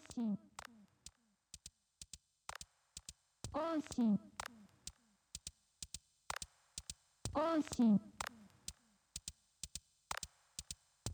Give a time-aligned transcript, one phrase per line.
[0.00, 0.38] 信
[3.52, 4.18] 往信
[7.34, 8.00] 音信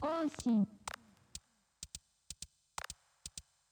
[0.01, 0.67] 音信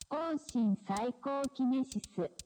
[0.08, 2.45] 音信最高キネシス。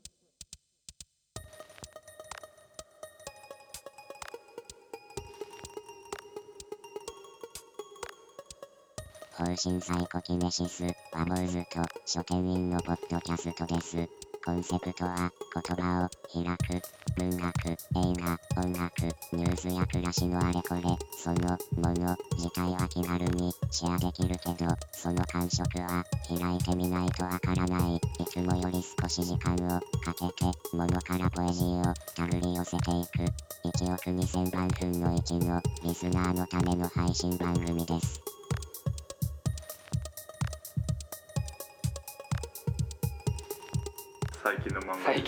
[9.51, 14.09] 方針サイコキネシスは坊主と書店員のポッドキャストです。
[14.45, 17.77] コンセプトは言葉を開く文学、映
[18.23, 19.03] 画、音楽、
[19.33, 20.83] ニュースや暮らしのあれこれ、
[21.19, 27.97] そのもの自体は気軽にシェアできるけど、その感触は開いてみないとわからない。
[27.97, 33.69] いつもより少し時間をかけて、物からポエジーをたぐり寄せていく。
[33.69, 38.30] 1億2000万分の1のリスナーのための配信番組です。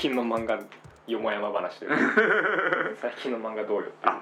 [0.02, 0.58] 近の漫画
[1.06, 1.96] よもやま話という
[3.00, 4.14] 最近の漫画どうよっていう。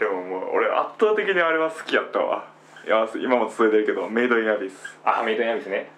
[0.00, 2.44] でももう俺圧倒的にあれは好きやったわ。
[2.84, 4.98] いや今も続いてるけどメイドインアビス。
[5.04, 5.90] あメイドインアビスね。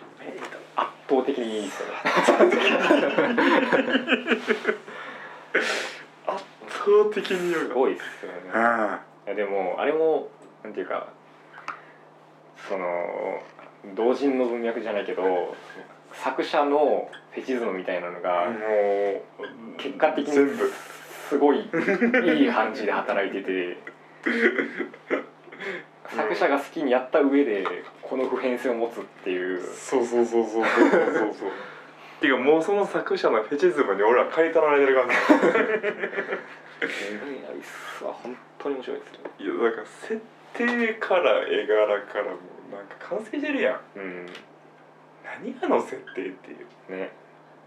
[0.76, 1.94] 圧倒的にいいですよね。
[6.26, 8.38] 圧倒的にすごいですよね。
[8.52, 10.28] あいやでもあれも
[10.62, 11.06] なんていうか
[12.68, 13.42] その
[13.94, 15.56] 同人の文脈じゃないけど
[16.12, 18.58] 作者のフェチズムみたいなのあがもう
[19.78, 20.72] 結果的に全部。
[21.30, 21.68] すごいいい
[22.50, 23.76] 感じで働いてて
[26.10, 27.64] 作者が好きにやった上で
[28.02, 29.62] この普遍性を持つっていう。
[29.62, 31.02] そうそうそうそうそうそう
[31.32, 31.50] そう。
[32.20, 35.14] ていうかもうその作者のフェチズムに俺ら買い取られてる感じ。
[35.14, 35.20] メ
[37.36, 39.20] イドイスは本当に面白いですよ。
[39.22, 40.20] ねいやだから設
[40.54, 42.30] 定から絵柄からも
[42.72, 43.80] うなんか完成してるやん。
[43.98, 44.26] うん
[45.38, 47.12] 何あの設定っていうね。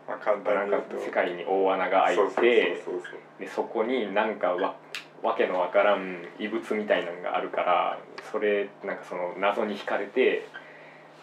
[0.07, 0.99] まあ簡単に言うと。
[0.99, 3.19] 世界に大穴が開いそうそうてそうそう。
[3.39, 4.75] でそこになんかわ
[5.21, 7.99] わけのわからん異物みたいなのがあるから
[8.31, 10.45] それなんかその謎に惹かれて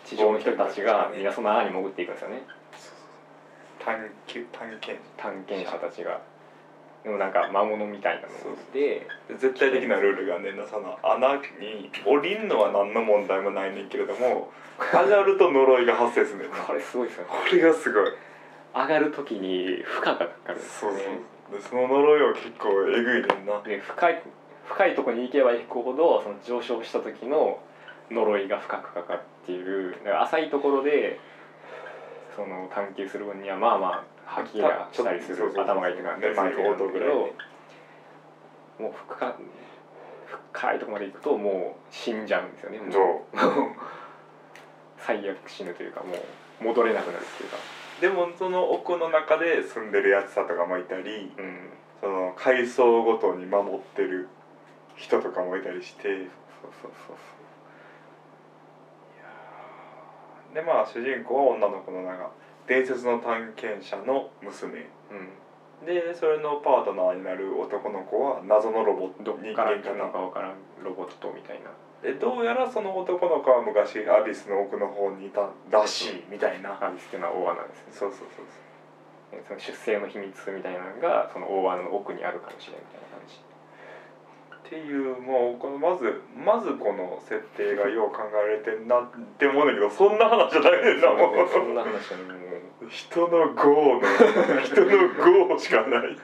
[0.07, 2.43] 地上の人たちがみんなその穴に潜っていくんですよね。
[3.85, 4.99] 探求探検。
[5.17, 6.21] 探検者たちが
[7.03, 8.29] でもなんか魔物みたいなの。
[8.73, 14.53] で絶対的なルールがねんなその穴に降りんのは何の問題もないねんけれども
[14.93, 17.31] 上がると呪いが発生するんだよねこれすごいですよね。
[17.31, 18.05] これがすごい。
[18.73, 20.99] 上がる時に負荷がかかるんですよね。
[21.53, 23.61] でその呪いは結構えぐいねんな。
[23.63, 24.23] で深い
[24.67, 27.59] 深いところに行けば行くほどその上昇した時の
[28.11, 31.19] 呪いが深くかかるっていうだから浅いところで
[32.37, 35.65] その探求する分にはまあまあ吐きがしたりするそうそうそう。
[35.65, 37.31] 頭が痛くなったりするねまあけど
[38.79, 39.37] もう深
[40.53, 42.79] 深いところまで行くともう死んじゃうんですよね。
[42.79, 42.93] もう。
[42.93, 43.05] そう。
[44.99, 46.15] 最悪死ぬというかも
[46.61, 47.57] う戻れなくなるっていうか。
[48.01, 51.71] でもその奥の中で住んでるやつらとかもいたりうん。
[52.01, 54.29] その階層ごとに守ってる
[54.97, 56.03] 人とかもいたりして。
[56.63, 57.17] そうそうそう
[60.55, 62.31] でまあ主人公は女の子のなんか
[62.71, 64.87] 伝説の探検者の娘。
[65.85, 70.55] でそれのパートナーになる男の子は謎のロボット人間かなたのかわからん
[70.85, 71.73] ロボットみたいな。
[72.01, 76.79] でどうやらその男の子は昔アビスの奥の方にいたらしいみたいな。
[76.81, 77.85] アビスっていうのは大穴ですね。
[77.91, 78.47] そうそうそう
[79.33, 83.10] えその出生の秘密みたいなのがその大穴の奥にあるかもしれないみたいな
[84.71, 94.87] っていうもうこのまずまずこの設定がよう考えられてんなって思うんだけどそんな話じゃないねんなもうそんな話はもう人の業の人の
[95.51, 96.17] 業しかない。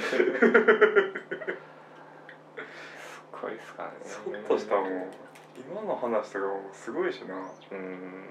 [0.00, 0.24] す
[3.30, 4.86] ごいですからねそっとしたもう
[5.60, 7.34] 今の話とかもすごいしな。
[7.72, 8.24] うん。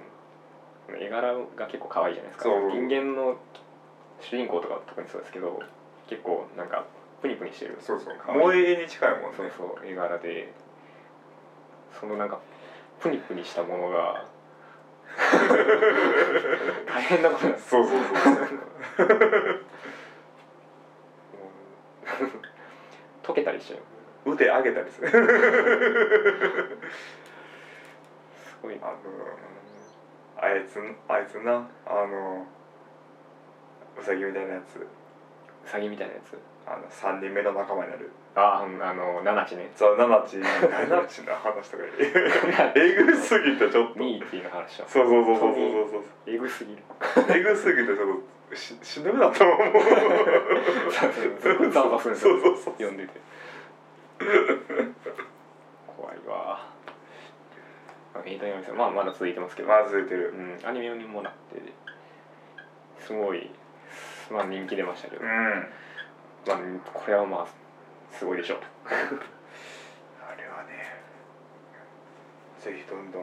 [0.99, 2.49] 絵柄が結構可愛いじゃないですか。
[2.49, 2.72] そう。
[2.72, 3.38] 人間の
[4.22, 5.61] 主人公とか特にそうですけど
[6.07, 6.85] 結構なんか
[7.22, 7.78] プニプニしてる。
[7.80, 8.16] そうそう。
[8.34, 9.38] 萌え絵に近いもんね。
[9.38, 9.86] そうそう。
[9.86, 10.52] 絵柄で。
[12.00, 12.40] そのなんか
[13.00, 14.26] プニプニしたものが。
[16.88, 18.06] 大変なことなんですそうそうそう。
[23.24, 23.78] 溶けたりしちゃ
[24.26, 25.09] う腕上げたりする。
[25.09, 25.17] す
[28.64, 28.79] ごい。
[28.82, 28.96] あの
[30.38, 31.70] あいつあいつな？
[31.85, 32.47] あの
[34.00, 34.79] ウサギみたいなやつ。
[34.79, 34.88] ウ
[35.66, 36.35] サギみたいなやつ
[36.66, 38.11] あの3人目の仲間になる。
[38.34, 39.72] あうんあのナナチね。
[39.75, 40.47] そうナナチナ
[40.85, 41.84] ナチの話とか。
[42.75, 43.99] えぐすぎてちょっと。
[43.99, 44.87] ミーティーの話だ。
[44.87, 46.03] そうそうそうそうそうそう。
[46.28, 46.84] えぐすぎる。
[47.29, 47.97] えぐすぎてちょっ
[48.49, 52.73] とししんどくなったもんもうざわざわするんですよそうそうそう。
[52.73, 53.19] 読んでて。
[55.97, 56.67] 怖いわ。
[58.14, 60.34] まあエイトヤミさんまあまだ続いてますけど、まあ続いてる。
[60.61, 61.61] うん、アニメにもなって
[62.99, 63.49] すごい
[64.29, 65.67] まあ人気出ましたけど、うん
[66.47, 66.58] まあ
[66.93, 67.47] これはまあ
[68.11, 68.58] すごいでしょう。
[68.88, 71.02] あれはね
[72.59, 73.22] ぜひどんどん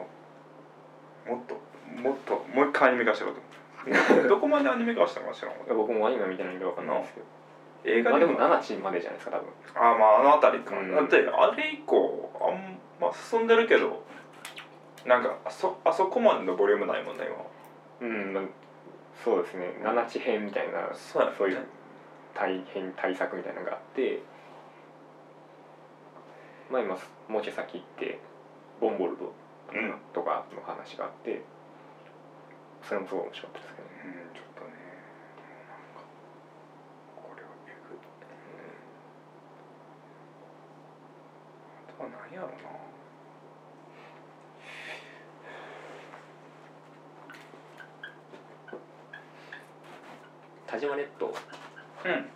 [1.27, 1.55] もっと
[2.01, 3.39] もっともう一回アニメ化してろと。
[4.27, 7.25] どこまでアニメ化したのか知ら僕もアニメ見てないんでわかんないですけど。
[7.85, 9.49] 映画まあでもも7チまでじゃないですか多分。
[9.75, 10.95] あまああの辺りか、うん。
[10.95, 14.03] だってあれ以降あんま進んでるけど
[15.05, 17.25] なんかあそあそこまでのボリュームないもんね
[18.01, 18.43] うん、まあ、
[19.23, 19.73] そうですね。
[19.81, 21.65] 7地編みたいな今そうそういう
[22.39, 24.21] 大変対策みたいなのがあって
[26.71, 26.97] まあ今
[27.27, 28.21] もうちょい先行って
[28.79, 29.33] ボンボルド
[29.73, 31.43] うん、うん、とかの話があって
[32.87, 33.93] それもすごい面白かったですけどね、
[34.33, 34.71] ちょっとね
[35.67, 36.07] なんか
[37.17, 37.99] これはえぐい。
[41.89, 42.53] あとは何やろな。
[50.67, 51.33] 田島列島
[52.05, 52.29] うん。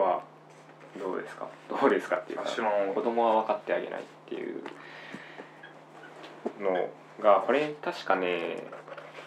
[0.00, 0.22] は
[0.98, 1.48] どうですか？
[1.68, 4.62] どうですかっていうか知らん子供は分かってあげないっていう
[6.60, 6.88] の
[7.22, 8.64] がこれ確かね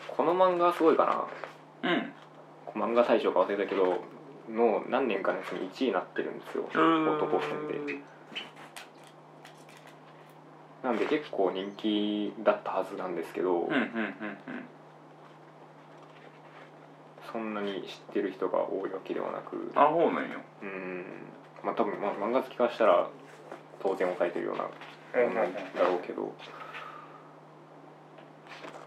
[0.07, 1.27] この漫画はすごいか
[1.83, 1.89] な。
[1.89, 2.13] うん。
[2.73, 4.01] 漫画大賞か忘れたけど
[4.49, 7.99] の何年かのやつに1位になってるんですよ男編で。
[10.83, 14.37] なんで結構人気だったはずなんですけど、うんうんうんうん
[17.31, 19.71] そんなに知ってる人が多いわけではなく。
[19.75, 21.05] あそうなんようん。
[21.63, 23.07] まあ多分、まあ、漫画好きからしたら
[23.81, 26.33] 当然抑えてるようなものだろうけど。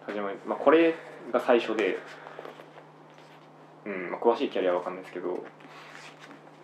[0.07, 0.95] 始まり、まあ、これ
[1.33, 1.99] が最初で、
[3.87, 5.43] うんまあ、詳しいキャリアは分かんないですけど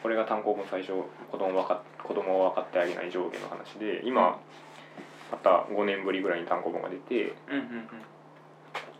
[0.02, 0.92] これが単行本最初
[1.30, 4.38] 子供わか子供を分かってあげない上下の話で今
[5.32, 7.88] また5年ぶりぐらいに単行本が出てうんうん「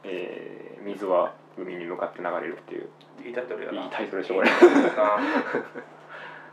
[0.05, 2.83] えー水は海に向かって流れる」っていう。
[2.83, 3.83] うんいいタイトルやな。
[3.83, 4.49] いいタイトルでしょこれ。
[4.49, 4.57] な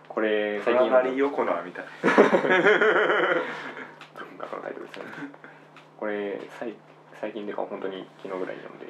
[0.09, 1.85] これ最最近近横縄みたい。
[4.37, 5.05] 中のタイトルですね。
[5.97, 6.75] これ最
[7.21, 8.87] 最近でか本当に昨日ぐらいに読んで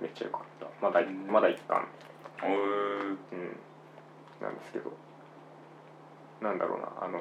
[0.00, 0.66] めっちゃ良かった。
[0.80, 1.86] まだまだ一巻。
[2.44, 3.18] うん。
[4.40, 4.92] なんですけど。
[6.40, 6.88] なんだろうな。
[7.00, 7.18] あの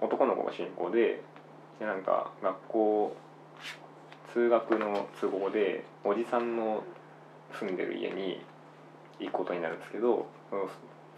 [0.00, 1.20] 男の子が主人公で
[1.78, 3.16] でなんか学校
[4.32, 6.82] 通学の都合でおじさんの
[7.58, 8.40] 住んでる家に
[9.18, 10.26] 行くことになるんですけど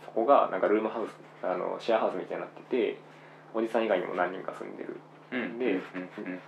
[0.04, 1.10] そこがなんかルームハウス
[1.44, 2.98] あのシェアハウスみたいになってて
[3.54, 4.96] おじさん以外にも何人か住んでる。
[5.32, 6.40] うんでうんうん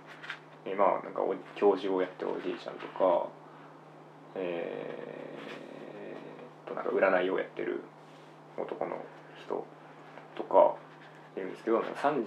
[0.65, 3.27] えーまあなんかお教授をやってるおじいちゃんとか
[4.35, 7.81] えー、となんか占いをやってる
[8.57, 8.97] 男の
[9.45, 9.65] 人
[10.35, 10.75] とか
[11.37, 12.25] いるんですけど30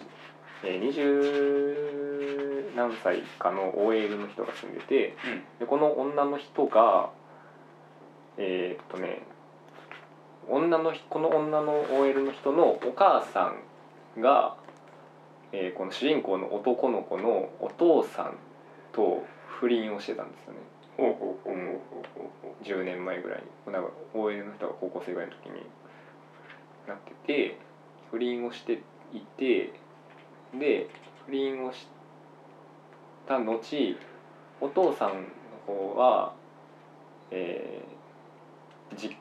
[0.64, 5.16] えー、20何歳かの OL の人が住んでて
[5.58, 7.10] でこの女の人が
[8.37, 9.22] えーっとね
[10.49, 13.52] 女のひこの女の OL の人のお母さ
[14.16, 14.56] んが、
[15.52, 18.34] えーこの主人公の男の子のお父さん
[18.93, 19.25] と
[19.61, 20.58] 不倫をしてたんですよね。
[20.96, 22.64] ほうほうほうほうほうほう。
[22.64, 23.72] 10年前ぐらいに。
[23.72, 25.66] なんか OL の人が高校生ぐらいの時に
[26.87, 27.58] なってて
[28.11, 28.82] 不倫をして
[29.12, 29.72] いて
[30.55, 30.89] で
[31.27, 31.87] 不倫をし
[33.27, 33.61] た後
[34.61, 35.25] お父さんの
[35.67, 36.33] 方は、
[37.31, 37.99] えー
[38.97, 39.17] じ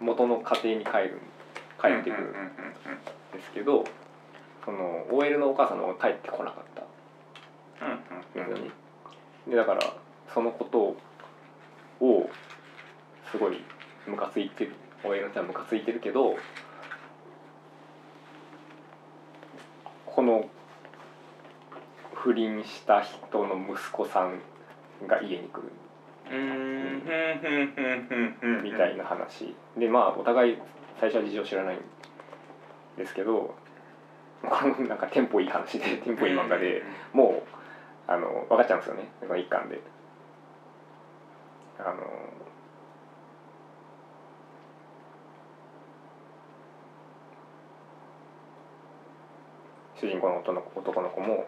[0.00, 1.20] 元の家庭に帰る
[1.80, 2.32] 帰ってくるん
[3.32, 3.84] ですけど
[4.64, 6.80] その OL のお母さんの方が帰ってこなかった。
[8.38, 8.70] ですよね。
[9.48, 9.80] でだから
[10.32, 10.96] そのこと
[12.04, 12.30] を
[13.30, 13.62] すごい
[14.06, 14.72] ムカついてる。
[15.02, 16.36] 親の人はムカついてるけど
[20.04, 20.44] この
[22.22, 24.40] 不倫した人の息子さん
[25.06, 25.72] が家に来る。
[28.62, 29.54] みたいな話。
[29.78, 30.58] でまあお互い
[31.00, 31.80] 最初は事情知らないん
[32.98, 33.54] ですけど
[34.42, 36.82] このなんかテンポいい話でテンポいい漫画で
[37.14, 37.50] もう
[38.06, 39.08] あの分かっちゃうんですよね。
[39.20, 39.80] この一巻で。
[41.78, 41.94] あの
[49.98, 51.46] 主人公の男の子男の子も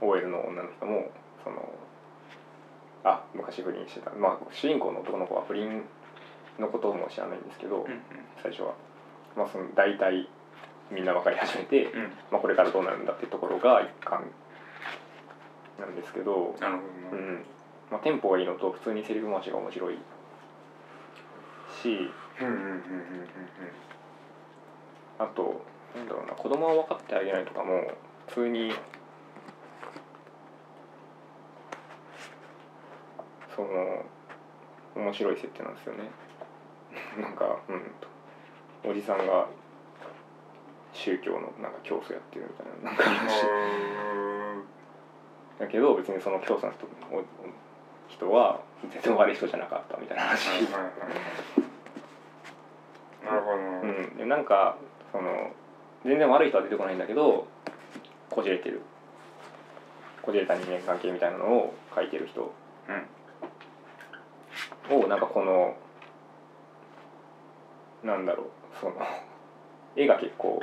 [0.00, 1.10] OL の女の人も
[1.44, 1.72] その
[3.04, 4.10] あ昔不倫してた。
[4.12, 5.82] まあ主人公の男の子は不倫
[6.58, 8.00] のことも知らないんですけど、うんうん。
[8.42, 8.74] 最初は、
[9.36, 10.28] まあ、その大体
[10.90, 12.02] みんな分かり始めて、うん。
[12.30, 14.24] まあ、これからどうなるんだっていうところが一巻
[15.78, 16.78] なんですけど、なるう
[17.10, 17.28] ほどな。
[17.30, 17.44] ん。
[17.90, 19.94] まあ、テンポがいいのと普通にセリフ回しが面白い
[21.82, 22.10] し
[25.18, 25.64] あと
[25.96, 27.90] なんだろうな子供は分かってあげないとかも
[28.28, 28.72] 普通に
[33.58, 36.04] その面白い設定なんですよね。
[37.20, 37.92] なんかうん
[38.88, 39.48] おじさんが
[40.92, 43.42] 宗教のなんか教祖やってるみたいななんか話。
[45.58, 47.24] だけど別にその教祖の人お
[48.08, 48.60] 人は
[48.92, 50.62] 全然悪い人じゃなかったみたいな話。
[53.24, 54.16] なるほどな、うん。
[54.16, 54.76] でなんか
[55.10, 55.50] その
[56.04, 57.48] 全然悪い人は出てこないんだけど
[58.30, 58.82] こじれてる。
[60.22, 62.52] こじれた人間関係みたいなのを書いてる人
[64.90, 65.76] をなんかこの
[68.04, 68.46] なんだろう
[68.80, 68.94] その
[69.96, 70.60] 絵が結構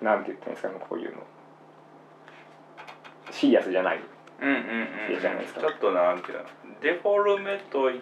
[0.00, 1.22] なんて言ったんですかねこういうの。
[3.30, 4.00] シリアスじゃない。
[4.40, 5.60] うんうんうんいいじゃないですか。
[5.60, 6.44] ちょっとなんていうの。
[6.80, 8.00] デフォルメとい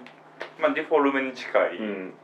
[0.60, 2.14] まあデフォルメに近い、うん。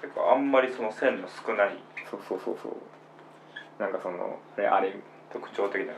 [0.00, 1.76] 結構あんまりその線の少ない。
[2.10, 2.76] そうそうそうそう。
[3.78, 4.94] なんかそのあれあれ
[5.32, 5.94] 特徴的な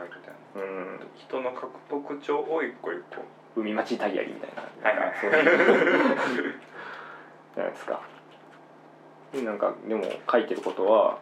[0.54, 1.00] うん。
[1.16, 3.60] 人の書く特徴を一個一個。
[3.60, 4.50] 海町ダイアリーみたい
[4.82, 4.90] な。
[4.90, 4.98] はい。
[4.98, 6.54] はいそういう。
[7.54, 8.00] じゃないですか。
[9.32, 11.18] でなんかでも書いてることは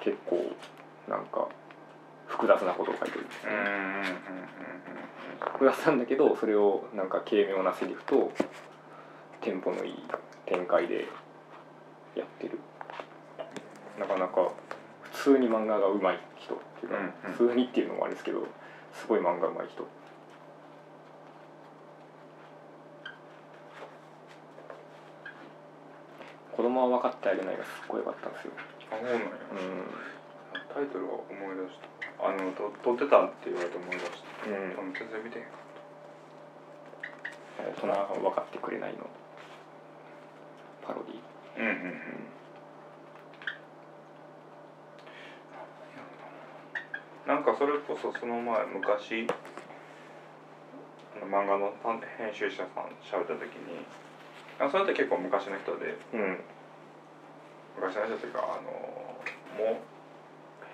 [0.00, 0.52] 結構
[1.08, 1.46] なんか
[2.26, 3.38] 複雑なことを書いてるんです
[5.52, 8.32] 複雑なんだけどそれをなんか軽妙なセリフと
[9.40, 10.04] テンポのいい
[10.46, 11.06] 展開で
[12.16, 12.58] やってる。
[13.98, 14.50] なかなか
[15.12, 16.92] 普通に漫画が上手い人っていう。
[16.92, 17.12] か、うんうん。
[17.36, 18.40] 普通にっていうのもあれですけど
[18.92, 19.86] すごい漫画上手い人。
[26.56, 28.52] 子供は分かってあげないがすっごい良かったんですよ。
[28.92, 29.20] あそうなんや。
[29.20, 29.88] うん。
[30.74, 32.28] タイトルは思い出した。
[32.28, 34.50] あのと撮ってたって言われて思い出した。
[34.50, 34.92] うん。
[34.92, 35.50] 全然見てへんか
[37.58, 39.08] 大人が分かってくれないの。
[40.82, 41.16] パロディ
[41.60, 42.41] うんうんうん
[47.26, 49.26] なんかそれこそその前昔
[51.22, 51.72] 漫画の
[52.18, 53.78] 編集者さん喋った時に
[54.58, 56.40] あそれって結構昔の人でうん。
[57.76, 59.76] 昔の人というかあのもう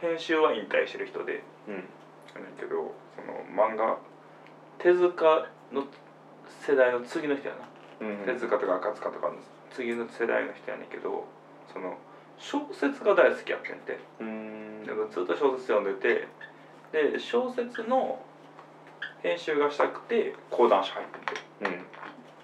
[0.00, 1.74] 編集は引退してる人でうん。
[1.74, 3.98] なんだけどその漫画
[4.78, 5.84] 手塚の
[6.66, 7.54] 世代の次の人や
[8.00, 8.24] な、うん。
[8.24, 9.34] 手塚とか赤塚とかの
[9.70, 11.26] 次の世代の人やねんけど
[11.70, 11.98] その
[12.38, 13.98] 小説が大好きやってんて。
[14.20, 14.57] うん
[14.94, 16.28] でずっと小説読んでて
[16.92, 18.20] で小説の
[19.22, 21.40] 編集がしたくて講談社入ってて。
[21.62, 21.84] うん。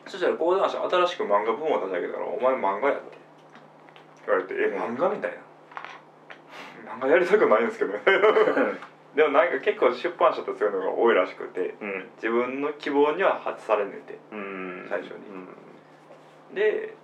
[0.07, 3.19] そしたら講談社新しく漫画部門を立ち上げたから「お前漫画や」って。
[4.27, 5.31] 言われて「え漫画?」みたい
[6.85, 6.93] な。
[6.97, 8.01] 漫画やりたくないんですけどね。
[9.15, 12.11] でもなんか結構出版社ってそういうのが多いらしくてうん。
[12.17, 14.87] 自分の希望には外されねてうん。
[14.91, 15.17] 最初に。
[16.51, 16.55] うん。
[16.55, 16.95] で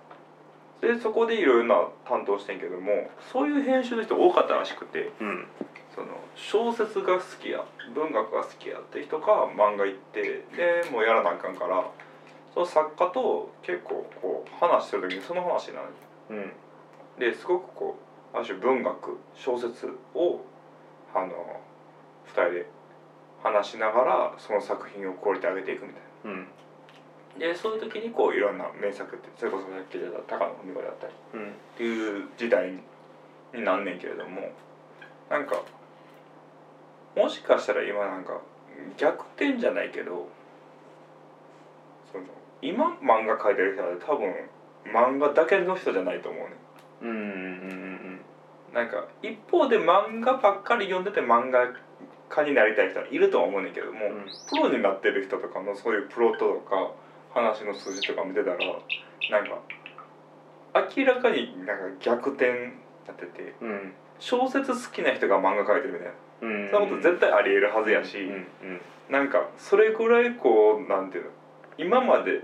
[0.81, 5.45] でそこでいろいろな担当してんけどもそういう編集の人多かったらしくてうん。
[5.93, 10.21] その小説が好きや文学が好きやって人が漫画行って
[10.55, 11.85] でもうやらなあかんから
[12.53, 15.87] その作家と結構こう話してる時にその話になる
[16.29, 16.53] うん。
[17.19, 17.95] ですごくこ
[18.33, 20.39] うある種文学小説を
[21.13, 21.27] あの
[22.27, 22.65] 2人で
[23.43, 26.31] 話しながらその作品をクオリティ上げていくみたいな。
[26.31, 26.47] うん
[27.37, 31.13] でそういう時にこういろんな名作ってそれこそさっき出た高野文子だったり。
[31.33, 32.71] うんっていう時代
[33.53, 34.51] になんねんけれども
[35.29, 35.63] なんか
[37.15, 38.39] もしかしたら今なんか
[38.97, 40.27] 逆転じゃないけど
[42.11, 42.25] その
[42.61, 44.33] 今漫画描いてる人は多分
[44.85, 46.55] 漫画だけの人じゃないと思うね。
[47.01, 48.21] うんうんうん。
[48.73, 51.67] なんか一方で漫画ばっかり読んでて漫画
[52.29, 54.25] 家になりたい人はいるとは思うねんけども、うん。
[54.49, 56.91] プロになってる人とかのそういうプロットとか
[57.33, 59.61] 話の数字とか見てたらなんか
[60.95, 62.73] 明らかになんか逆転
[63.07, 63.93] なっててうん。
[64.19, 66.69] 小説好きな人が漫画描いてるみたいな、うん。
[66.69, 68.81] そんなこと絶対ありえるはずやし、うんうん。
[69.09, 71.29] なんかそれぐらいこうなんていうの
[71.77, 72.43] 今まで、うん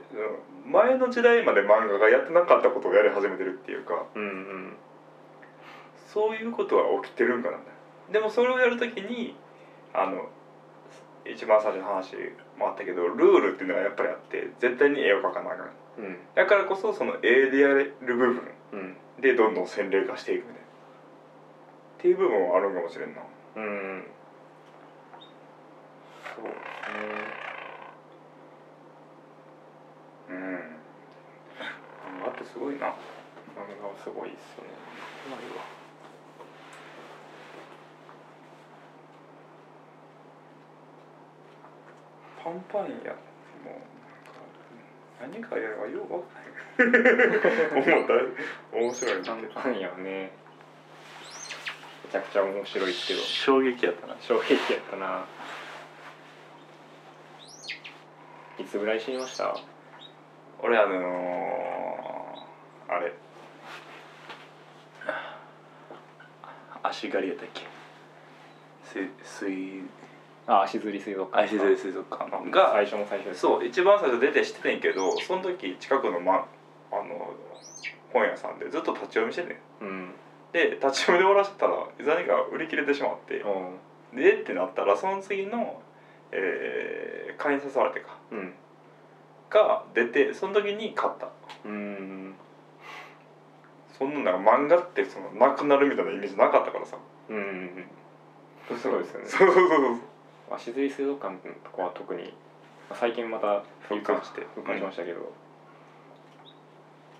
[0.67, 4.73] 前の時代まで漫画がやってなかったことをやり始めてるっていうかうんうん。
[6.11, 7.57] そういうことは起きてるんかな。
[8.11, 9.37] でもそれをやるときに
[9.93, 10.27] あの
[11.25, 12.15] 一番最初の話
[12.57, 15.71] もあったけどルールっていうのがやっぱりあって絶対に絵を描かなあかん。
[15.97, 16.17] うん。
[16.35, 18.95] だからこそその絵でやれる部分うん。
[19.19, 20.61] でどんどん洗練化していくみたいな。
[20.61, 20.61] っ
[21.99, 23.21] ていう部分はあるんかもしれんな。
[23.55, 24.03] うん。
[26.35, 27.33] そうですね。
[30.29, 30.35] うん。
[32.19, 32.93] 漫画ってすごいな。
[33.57, 34.69] 漫画はすごいですよね
[35.29, 35.63] ないわ
[42.47, 43.11] パンパンや。
[43.63, 43.81] も
[45.19, 47.83] うなんか何かやればようわかんない。
[47.93, 48.13] 思った
[48.77, 49.23] 面白い。
[49.25, 50.31] パンなってパンやね。
[52.05, 53.19] めちゃくちゃ面白いけど。
[53.19, 54.15] 衝撃やったな。
[54.21, 55.25] 衝撃やったな。
[58.57, 59.53] いつぐらい死にました？
[60.59, 63.11] 俺あのー、あれ。
[66.83, 67.65] 足狩りやったっけ？
[68.85, 69.83] 水水
[70.47, 76.47] あ足摺り水族館足釣り水族館が最初も最初そう一番最初出て知っててんけどその時近くの,、ま、
[76.91, 77.33] あの
[78.13, 79.57] 本屋さんでずっと立ち読みしててん。
[79.81, 80.13] うん。
[80.53, 84.17] で立ち読みで終わらせたらいざにが売り切れてしまってうん。
[84.17, 85.81] でってなったらその次の、
[86.31, 88.17] えー、会員誘われてか。
[88.31, 88.53] うん。
[89.49, 91.27] が出てその時に買った。
[91.65, 92.35] うん。
[93.97, 96.97] そんななんか漫画ってそのなくなるみたいなイメージなかったからさ。
[97.29, 97.85] うん。
[98.69, 100.16] そうですよねそうそうそうそう
[100.49, 102.33] 足摺り水族館のとこは特に
[102.89, 104.41] まあ最近また復活して。
[104.55, 105.31] 復活しましたけど、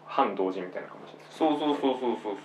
[0.05, 2.37] 反同時みたいな感じですそうそうそうそうそう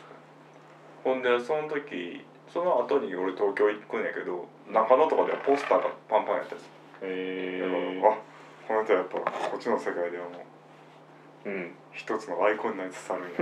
[1.05, 2.23] ほんでその時
[2.53, 6.65] その後に俺東京行くんやけど中野とかではポスターがパンパンやったやつ
[7.03, 8.19] へだから、えあ
[8.69, 9.25] この人はやっぱこ
[9.57, 10.45] っちの世界ではも
[11.47, 11.75] ううん。
[11.93, 13.39] 一つのアイコンになりつつあるんや。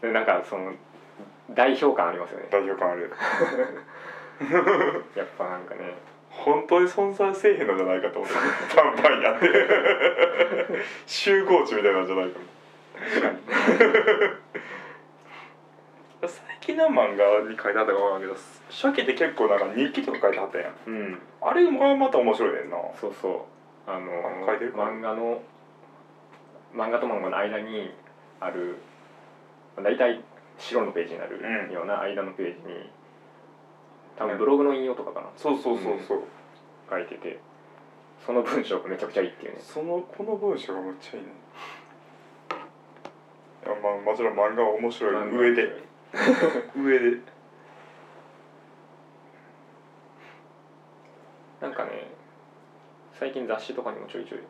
[0.02, 0.72] でなんかその
[1.50, 2.48] 代表感ありますよね。
[2.50, 3.10] 代表感ある。
[5.16, 5.94] やっぱなんかね
[6.44, 8.34] 本当に存在せえへんのじゃないかと思って
[8.74, 9.46] パンパンやって。
[11.06, 12.38] 集合地みたいなんじゃないか
[16.26, 18.36] 最近の漫画に書いてあったか分からんけど
[18.70, 20.74] 初期って結構なんか日記とか書いてあったやん。
[20.86, 21.18] うん。
[21.40, 22.76] あれもまた面白いねんな。
[23.00, 23.28] そうそ
[23.86, 23.90] う。
[23.90, 24.10] あの
[24.44, 25.40] あ書いてるか漫画の
[26.74, 27.94] 漫画と漫画の間に
[28.40, 28.76] ある
[29.82, 30.20] 大体
[30.58, 32.90] 白のページになるうんような間のページに
[34.16, 35.26] 多分ブログの引用とかかな。
[35.36, 36.22] そうそうそうそう、
[36.90, 37.38] 書いてて。
[38.24, 39.58] その文章がめちゃくちゃいいっていうね。
[39.60, 41.30] そのこの文章がめっちゃいいね。
[43.66, 45.36] いやまあもちろん漫画は面白い。
[45.36, 45.82] 上で。
[46.76, 47.18] 上で。
[51.60, 52.08] なんかね
[53.12, 54.46] 最近雑誌とかにもちょいちょいうん。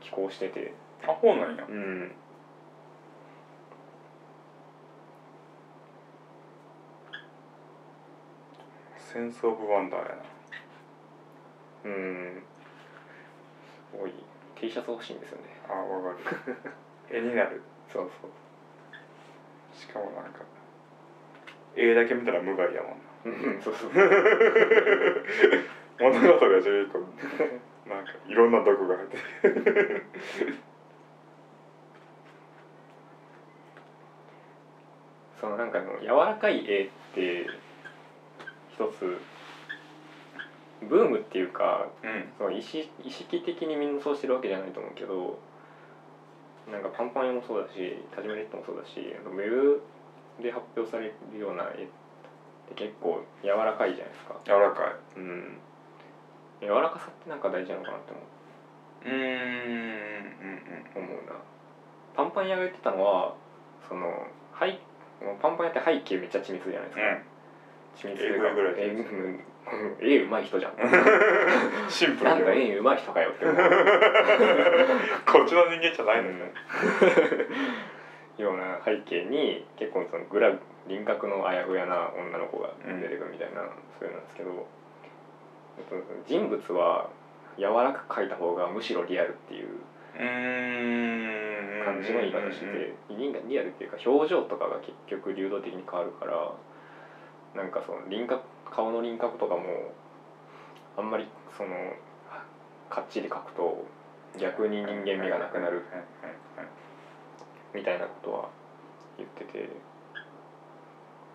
[0.00, 0.72] 寄稿してて。
[1.06, 1.64] あそうなんや。
[1.68, 2.12] うん
[9.10, 10.14] センスオブワンダーやな。
[11.84, 12.42] うん。
[13.64, 14.12] すごい。
[14.54, 15.44] T シャツ欲しいんですよね。
[15.66, 16.18] あわか
[16.50, 16.56] る。
[17.10, 17.62] 絵になる。
[17.90, 18.30] そうそう。
[19.74, 20.40] しかもなんか
[21.74, 23.48] 絵だけ見たら無害やもんな。
[23.52, 23.90] うんそうそう。
[25.98, 29.16] 物語がちょいこうなんかいろんな毒が入って
[29.48, 30.04] る。
[35.40, 37.46] そのなんかの柔らかい絵って
[38.78, 39.18] 一つ
[40.86, 42.30] ブームっていうかうん。
[42.38, 45.40] その意識意識的にみんなそうしてるわけじゃないと思うけど
[46.70, 47.74] なんかパンパン屋もそうだし
[48.14, 49.82] タジマネットもそうだしウェブ
[50.40, 51.86] で発表されるような絵っ
[52.68, 54.36] て結構柔らかいじゃないですか。
[54.44, 55.18] 柔らかい。
[55.18, 55.58] うん。
[56.60, 59.08] 柔らかさってなんか大事なのかなって思う。
[59.08, 59.18] ーんうん
[60.94, 61.02] うん。
[61.02, 61.34] う思うな。
[62.14, 63.34] パンパン屋が言ってたのは
[63.88, 64.06] その
[64.60, 64.78] 背
[65.42, 67.37] パンパン屋って背景めっちゃ緻密じゃないですか、緻密
[68.02, 68.48] というか。
[68.48, 69.44] 絵ぐらい絵うん。
[70.00, 70.72] 絵うまい人じゃん。
[70.72, 70.76] う
[71.86, 73.56] んシンプルなん絵うまい人かよって思う。
[73.56, 76.52] こっちの人間じゃないのね。
[78.38, 80.52] ような背景に結構そのグラ
[80.86, 83.62] 輪郭のあやふやな女の子が出てくるみたいな、
[83.98, 84.66] そういうのなんですけど
[85.78, 87.10] えっと人物は
[87.58, 89.68] 柔らかく描いた方がむしろリアルっていう
[91.84, 96.52] 感じの言い方しててリアルっていうか表情とかが結局流動的に変わるから
[97.58, 98.40] なんかその輪郭
[98.70, 99.92] 顔の輪郭とかも
[100.96, 101.70] あんまりその
[102.88, 103.84] かっちり描くと
[104.38, 105.82] 逆に人間味がなくなる
[107.74, 108.48] みたいなことは
[109.16, 109.68] 言ってて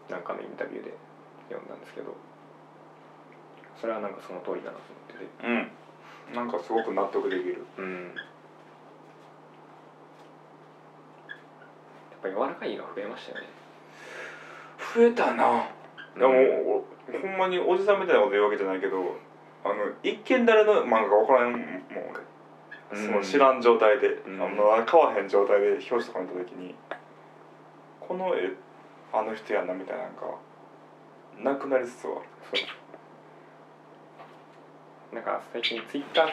[0.09, 0.93] なんかのインタビューで
[1.49, 2.15] 読んだんですけど
[3.81, 5.29] それはなんかその通りだなと思ってて。
[5.43, 5.67] うん。
[6.33, 7.65] なんかすごく納得できる。
[7.77, 8.15] うん。
[12.11, 13.47] やっぱ柔らかい絵が増えましたよね。
[14.95, 15.65] 増えたな
[16.17, 16.33] でも、
[16.77, 16.85] お
[17.21, 19.17] ほんまにおじさんみたいなこと言うわけじゃないけど
[19.63, 21.61] あの一見誰の漫画か分からんもん
[22.91, 24.41] 俺、その知らん状態で、うん。
[24.41, 26.75] あの買わへん状態で表紙とか見た時に
[27.99, 28.51] この絵
[29.11, 30.25] あの人やなみたいななんか
[31.39, 32.21] なくなりつつは
[32.53, 32.61] そ
[35.11, 35.15] う。
[35.15, 36.27] なんか最近ツイッタ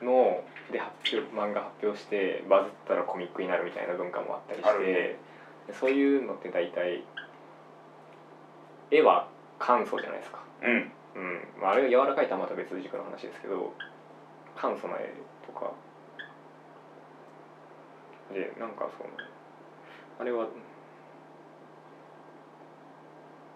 [0.00, 5.16] ーので発表漫画発表してバズったらコミックになるみたいな文化もあったりして、
[5.72, 7.04] そういうのって大体
[8.90, 10.92] 絵は簡素じゃないですか、うん。
[11.14, 11.48] うん。
[11.60, 13.72] まあ、あれが柔らかいとはまた別軸の話ですけど
[14.56, 15.12] 簡素な絵
[15.46, 15.72] とか。
[18.32, 19.10] でなんかその
[20.18, 20.48] あれは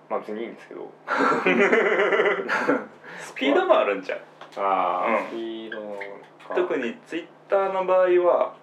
[0.08, 0.90] まあ別にいいんですけど。
[3.18, 4.18] スピードもあるんじゃん
[4.56, 5.24] ああ、うん。
[5.26, 8.54] スピード特にツイッターの場合は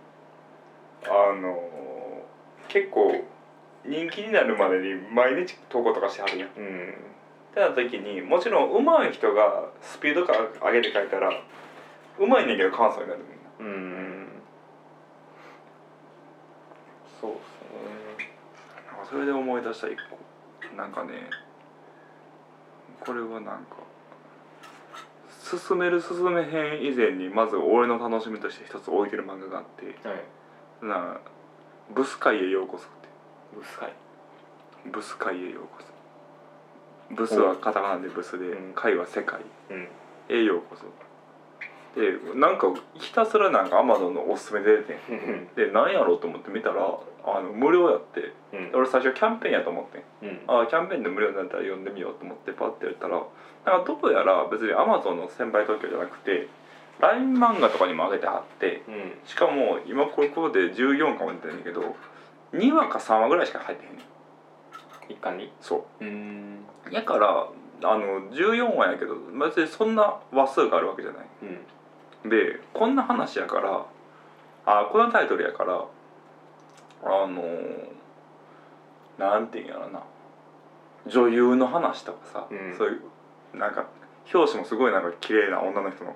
[1.06, 2.24] あの
[2.68, 3.24] 結構
[3.88, 6.50] 人気になるまでに毎日投稿とかしてはるやん。
[6.50, 6.94] っうん。
[7.54, 11.30] てなった時にもちろん上手い人がスピード感上げて書いたら
[12.20, 13.22] 上手いねんけど簡素になる
[13.60, 14.28] うん。
[17.20, 17.42] そうです
[18.22, 18.34] ね。
[18.92, 20.76] なんかそれで思い出した一個。
[20.76, 21.30] なんかね
[23.00, 23.78] これはなんか
[25.42, 30.08] 進める進めへん以前にまず俺の楽しみとして一つ置いてる漫画があって。
[30.08, 30.86] はい。
[30.86, 31.20] な
[31.90, 32.88] ブス界へようこそ
[33.58, 33.94] ブス会。
[34.92, 37.16] ブス界へようこそ。
[37.16, 38.74] ブスはカタカナでブスでうん。
[38.74, 39.42] 界は世界。
[39.72, 39.88] うん。
[40.30, 40.86] へようこそ。
[42.00, 44.98] でなんかひたすらなんかアマゾンのおすすめで出てん。
[45.10, 45.48] うん。
[45.56, 46.76] で何やろうと思って見たら
[47.26, 48.34] あの無料やって。
[48.54, 48.80] うん。
[48.80, 50.30] 俺最初キャンペーンやと思ってん。
[50.30, 50.62] うん。
[50.62, 53.24] あキャンペーンで無料になったら読んでみようと思ってパッてやったら
[53.66, 56.48] なんかどうやら別にアマゾンの先輩特許じゃなくて
[57.00, 59.14] LINE 漫画とかにも上げてはってうん。
[59.26, 61.96] しかも今これここで14巻まで出てんねんけど
[62.54, 64.06] 2話か3話ぐらいしか入ってへんねん。
[65.10, 65.52] 一巻に？
[65.62, 66.04] そう。
[66.04, 66.66] ん。
[66.90, 67.48] うやから
[67.84, 71.26] あの14話やけど別にそんな話数があるわけじゃない。
[72.24, 72.30] うん。
[72.30, 73.86] でこんな話やから
[74.66, 75.86] あこんなタイトルやから
[77.04, 77.44] あの
[79.18, 80.04] なんていうんやろな。
[81.06, 82.76] 女優の話とかさ、うん。
[82.78, 82.92] そうい
[83.54, 83.86] うなんか
[84.34, 86.16] 表紙もすごいなんか綺麗な女の人の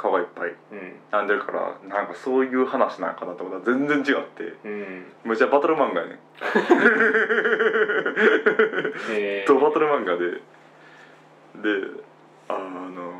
[0.00, 0.50] 顔がいっぱい。
[0.50, 0.96] うん。
[1.10, 3.70] 並んでるからなんかそういう話なんかなと思った。
[3.70, 4.54] ら全然違って。
[4.64, 5.12] うん。
[5.24, 6.18] むちゃバトル漫画やねん。
[9.10, 10.40] え ドバトル漫画で。
[11.56, 11.90] で
[12.48, 13.10] あの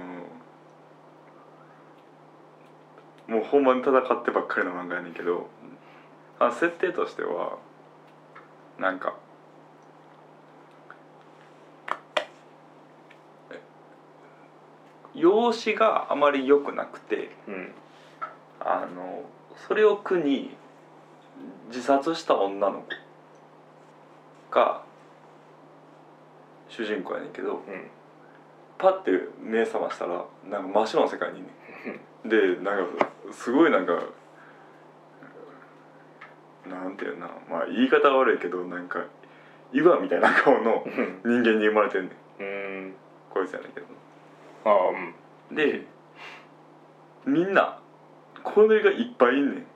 [3.28, 5.48] もうほんまに戦ってばっかりの漫画やねんけど
[6.38, 7.58] あ設定としては
[8.78, 9.14] なんか
[15.14, 17.72] 容姿があまり良くなくてうん。
[18.60, 19.22] あの
[19.66, 20.56] それを苦に
[21.68, 22.88] 自殺した女の子
[24.50, 24.82] が
[26.68, 27.90] 主人公やねんけどうん。
[28.78, 29.10] パッて
[29.42, 31.48] 目覚ましたらなんか真っ白な世界にね
[32.26, 32.28] ん。
[32.28, 33.92] でなんかすごいなんか
[36.66, 39.04] なんていうなまあ言い方は悪いけどなんか
[39.72, 40.84] 岩みたいな顔の
[41.24, 42.42] 人間に生まれてんねん。
[42.42, 42.44] う
[42.88, 42.94] ん。
[43.30, 43.86] こいつやねんけど
[44.64, 44.90] ああ
[45.50, 45.56] うん。
[45.56, 45.84] で
[47.24, 47.78] みんな
[48.42, 49.66] これがいっぱいいんねん。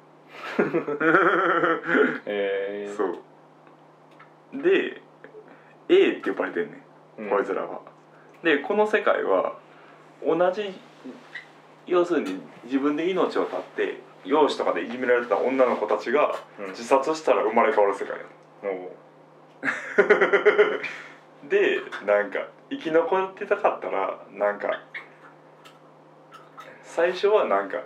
[2.27, 4.63] えー、そう。
[4.63, 5.03] で
[5.89, 6.83] A って呼ばれてんね
[7.19, 7.31] ん、うん。
[7.31, 7.81] こいつらは。
[8.43, 9.59] でこの世界は
[10.25, 10.79] 同じ
[11.87, 16.67] 要するに自分で命を絶って容姿とかでいじめられてた女の子たちがうん。
[16.69, 18.25] 自殺したら生まれ変わる世界や
[18.65, 19.05] おう。
[21.49, 24.83] でなんか生き残ってたかったらなんか
[26.83, 27.83] 最初はなんか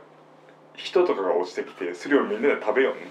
[0.75, 3.11] 人とかが落ちてきてそれをみんなで食べようね。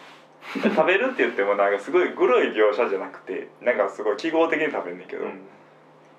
[0.53, 5.25] 食べるって言ってもなんかすごいグロい描写じゃなくてなんかすごい記号的に食べんねんけど、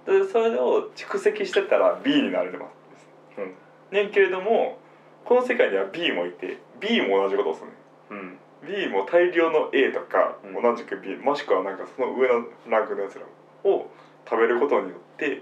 [0.04, 2.66] でそれを蓄積してったら B になれま
[2.96, 3.08] す。
[3.38, 3.54] うん。
[3.90, 4.78] ねんけれども
[5.24, 7.68] この世界には B もいて B も同じことをする。
[7.68, 7.72] ね
[8.10, 8.38] うんん。
[8.66, 10.62] B も大量の A とかうん。
[10.62, 13.24] 同じく B、もしくはなんかその上のランクのやつら
[13.64, 13.90] を
[14.28, 15.40] 食べることによって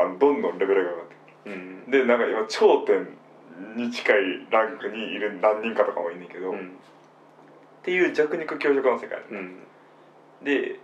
[0.00, 1.14] あのどんどんレベルが上がって
[1.46, 1.82] うん。
[1.86, 3.08] くるでなんか今頂点
[3.76, 6.72] に近いランクにいる何人かとかもいんねんけど、っうん。
[7.82, 9.58] ていう弱肉強食の世界ねうん。
[10.42, 10.80] で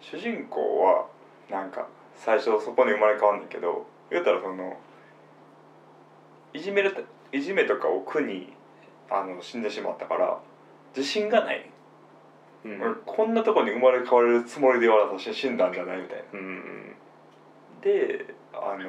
[0.00, 1.06] 主人公は
[1.50, 1.86] なんか
[2.16, 4.76] 最初そこに生まれ変わんねんけど言うたらその
[6.52, 8.52] いじめるいじめとかを苦に
[9.10, 10.38] あの死んでしまったから
[10.96, 11.70] 自信がない、
[12.64, 12.80] うん。
[12.82, 16.24] 俺こんなとこに生まれ変われるつもりで私死んだんじゃないみたいな。
[16.32, 16.96] うん
[17.82, 18.88] であの、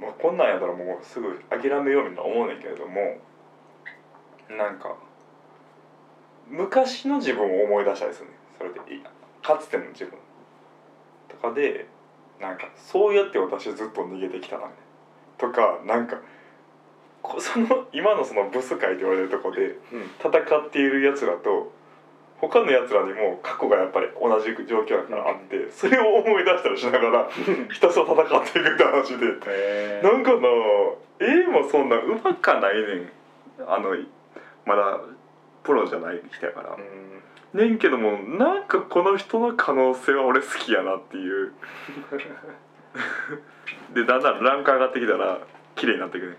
[0.00, 3.18] まあ、こんなんやったらもうすぐ諦めようみたいな思うねんけれども
[4.48, 4.96] なんか
[6.48, 8.32] 昔の自分を思い出したりするね。
[8.58, 9.02] それでいい
[9.42, 10.12] かつての自分
[11.28, 11.86] とかで
[12.40, 14.72] なんかそうやって私ずっと逃げてきたなみ
[15.48, 15.54] たいな。
[15.54, 16.20] とかなんか
[17.22, 20.10] こその今のそのブス界と言われるとこでうん。
[20.18, 21.72] 戦っているやつらと
[22.42, 27.28] 他のやつらにも過去がやっぱり同じ状況だからあって、それを思い出したりしながら
[27.70, 29.26] ひたすら戦っていくって話で。
[30.02, 30.48] なんかな
[31.20, 33.12] 絵もそんなうまかないねん。
[33.64, 33.94] あの
[34.66, 35.00] まだ
[35.62, 36.76] プロじゃない人やから。
[36.76, 36.80] う
[37.56, 37.60] ん。
[37.68, 41.52] ねんけどもなんかこの人の可能性は俺好きやなっていう。
[43.94, 45.38] でだんだんランク上がってきたら
[45.76, 46.36] 綺麗になっていくね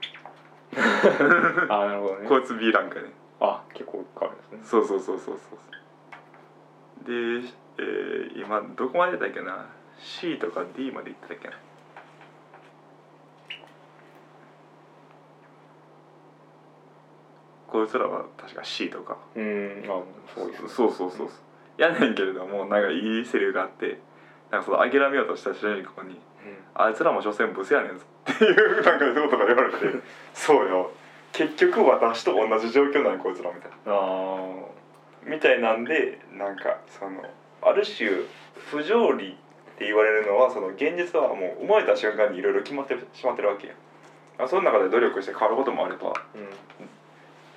[1.69, 2.27] ああなるほどね。
[2.27, 4.81] こいつ B ランクやねあ結構変わるんですね。
[4.81, 5.59] そうそうそうそうそう
[7.05, 9.67] で、えー、今どこまでだっけな
[9.99, 11.53] ？C とか D まで行ってたっけな？
[17.67, 19.17] こいつらは確か C とか。
[19.35, 20.01] うんあ
[20.35, 21.29] そう、ね、そうそうそうそう。
[21.77, 23.99] やねんけれどもなんかいいセリフがあって
[24.51, 26.17] なんかその諦めようとした主人公に、うん
[26.75, 29.77] 「あいつらも所詮ブスやねんぞ」っていう なんかそうことが言われて
[30.33, 30.91] 「そうよ。
[31.31, 33.91] 結局私と同じ状況なんこいつら」みたいな。
[33.91, 34.72] ああ
[35.25, 37.21] みたいなんでなんかその
[37.61, 38.09] ある種
[38.57, 43.73] 不条理って言われるのはその現実はもう生まれた瞬間にいろいろ決まってしまってるわけや
[44.37, 46.13] あその中で努力して変わることもあればあ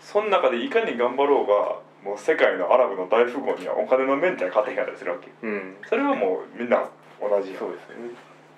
[0.00, 5.50] その中でいかに頑張ろうがもう世界のアラブの大富豪にはお金の面では勝てへんかったりするわけうん。
[5.50, 5.76] うん。
[5.88, 6.88] それはもうみんな
[7.20, 7.94] 同じそうですね。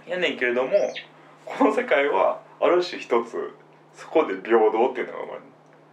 [0.07, 0.71] やねんけれども
[1.45, 3.55] この世界はある種一つ
[3.95, 5.43] そこで平等っていうのが生まれる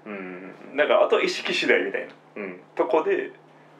[0.05, 0.75] うん。
[0.77, 2.13] だからあと意識次第みたいな。
[2.37, 2.59] うん。
[2.75, 3.31] とこで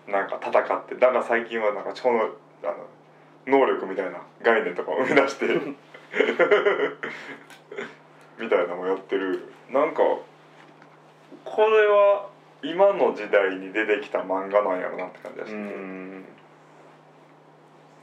[0.07, 2.87] なんか戦ってだから最近はなんか超能あの
[3.47, 5.45] 能力みたいな概念とかを生み出して
[8.39, 9.49] みたいなのもやってる。
[9.69, 10.01] なんか
[11.43, 12.29] これは
[12.63, 16.23] 今の時代に出てきた漫画なんやろなって感じがしうて、ん。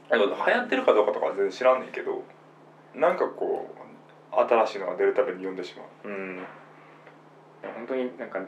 [0.09, 2.23] だけど流行ってるかどうかとかは全然知らんねんけど
[2.93, 3.73] なんかこ
[4.31, 6.07] う新しいのが出るたびに読んでしまう。
[6.07, 6.45] うん
[7.71, 8.39] 本当になんか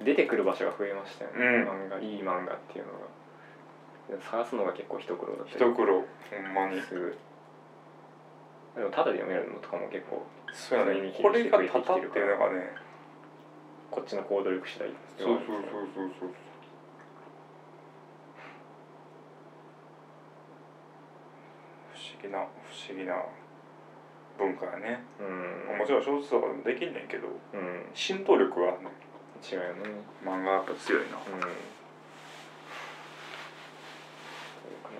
[0.00, 1.68] 出てくる場所が増えましたよね、うん。
[1.86, 2.98] 漫画いい漫画っていうのが。
[4.30, 5.70] 探すのが結構一苦労だったり。
[5.70, 5.94] 一苦労。
[6.00, 6.04] ほ
[6.38, 6.80] んまに。
[6.82, 7.16] する。
[8.76, 11.12] でもただで読めるのとかも結構そうやね。
[11.20, 12.70] これがたたっていうのがね。
[13.90, 15.60] こっちの行動力次第でそうそうそう
[15.94, 16.30] そうそう。
[21.92, 23.22] 不思議な不思議な
[24.38, 25.24] 文化やね、う
[25.74, 25.78] ん。
[25.78, 27.86] もちろん小説とかでもできんねんけどうん。
[27.94, 28.88] 浸透力はね
[29.42, 29.82] 違うよね。
[30.24, 31.16] 漫画やっぱ強いな。
[31.16, 31.22] うん。
[31.22, 31.46] そうか
[34.90, 34.96] ね。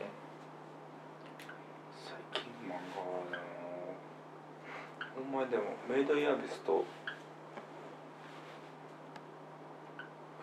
[2.05, 3.39] 最近の漫画はね
[5.15, 6.85] ほんまにでもメイドインアビスと「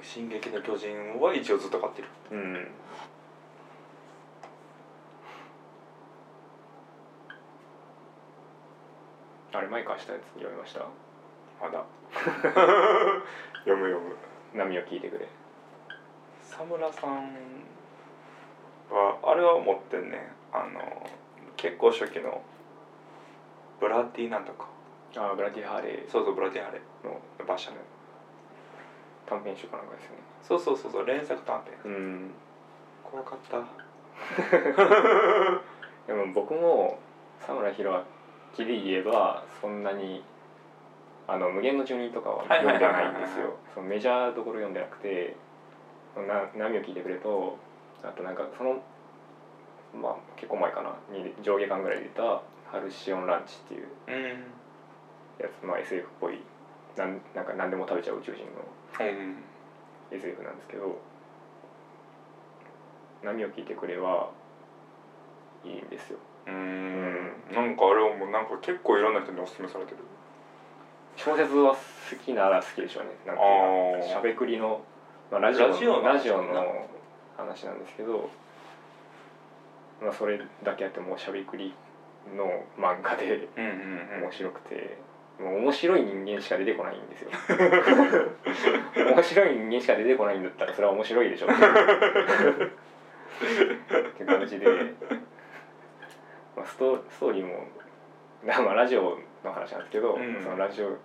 [0.02, 2.08] 進撃の巨人」は一応ずっと買ってる。
[2.32, 2.68] うん
[9.54, 10.24] あれ前貸したやつ？
[10.40, 10.86] 読みました？
[11.62, 11.84] まだ。
[13.66, 14.16] 読む読む。
[14.54, 15.28] 波を聞いてくれ。
[16.50, 17.32] 佐村さん
[18.90, 21.08] はあれは持ってんねあの
[21.56, 22.42] 結構初期の
[23.80, 24.68] ブラッディなんとか。
[25.18, 26.10] ああブラディ・ハーレー。
[26.10, 27.78] そうそうブラッディハレの馬車の。
[29.26, 30.18] 短編集かなんかですよね。
[30.42, 32.32] そうそうそうそう連作短編うん。
[33.04, 33.58] 怖かった。
[36.08, 37.00] でも僕も
[37.40, 38.04] 佐村弘明
[38.58, 40.24] で言えばそんなに
[41.28, 43.56] あの無限の住人とかは読んでないんですよ。
[43.74, 45.36] そのメジャーどころ読んでなくて
[46.16, 47.58] な波を聞いてくれと
[48.04, 48.82] あとなんかその
[49.94, 50.96] まあ結構前かな。
[51.12, 54.44] に上下巻ぐらいで出た「ハルシオンランチ」っていううん。
[55.40, 56.40] やつ、まあ、SF っぽい
[56.98, 59.44] なんなんか何でも食べちゃう宇宙人のうん
[60.12, 60.98] SF なんですけど
[63.24, 64.30] 「波を聞いてくれ」は
[65.64, 69.98] いいんですようんなんかあれはもうなんか結構いろんな人におすすめされてる。
[71.16, 71.80] 小説は好
[72.24, 73.10] きなら好きでしょうね。
[73.26, 74.82] なんていうかしゃべくりの、
[75.32, 76.88] まあ、ラジオラジオのラジオの
[77.36, 78.30] 話なんですけど、
[80.02, 81.74] まあ、それだけあってもうしゃべくり
[82.36, 84.98] の漫画で面白くて、
[85.40, 87.32] もう面白い人間しか出てこないんですよ。
[89.14, 91.50] 面白い人間しか出てこないんだったらそれは面白いでしょっ
[94.18, 94.66] て感じで、
[96.60, 97.68] まあ、ストストーリーも
[98.44, 100.42] まあラジオの話なんですけど、うん。
[100.44, 100.98] そのラジオ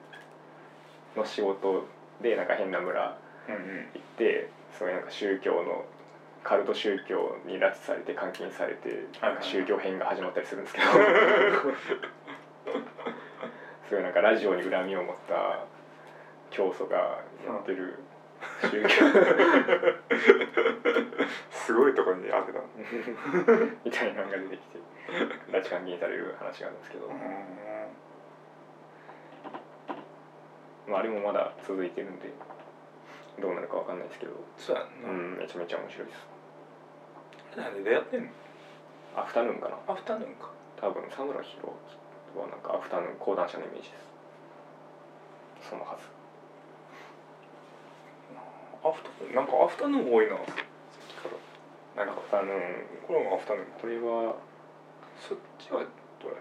[1.16, 1.86] の仕事
[2.20, 3.16] でなんか変な村
[3.48, 3.60] うんうん。
[3.94, 5.84] 行ってそういうなんか宗教の
[6.42, 9.30] カルト宗教に拉致されて監禁されてはい。
[9.30, 10.86] なんか宗教編が始まったりするんですけど。
[13.88, 15.66] そういうなんかラジオに恨みを持った
[16.50, 16.96] 教祖が
[17.46, 17.98] やってる
[18.62, 18.88] 宗 教
[21.50, 22.60] すごいところに当てた
[23.84, 24.78] みたいなのが出てきて
[25.50, 27.08] 拉致監禁される話があるんですけど、
[30.86, 32.30] まあ、あれもまだ続いてるんで
[33.40, 36.28] どうなるかわかんないですけど、そうやんな、うん、めちゃめちゃ面白いです。
[37.56, 38.30] なんで出会ってんの？
[39.16, 39.76] アフタヌーンかな。
[39.88, 40.50] アフタヌーンか。
[40.80, 41.66] 多分佐村弘
[42.34, 44.04] 明はなんかアフタヌーン講談社のイメージです。
[45.70, 46.06] そのはず
[48.84, 50.36] アフタヌーンなんかアフタヌーン多いな。
[50.36, 51.28] さっきか
[51.96, 52.58] らなんかアフタヌーン
[53.08, 53.66] これもアフタヌーン。
[53.80, 54.36] これは
[55.18, 55.80] そっちは
[56.20, 56.38] どうや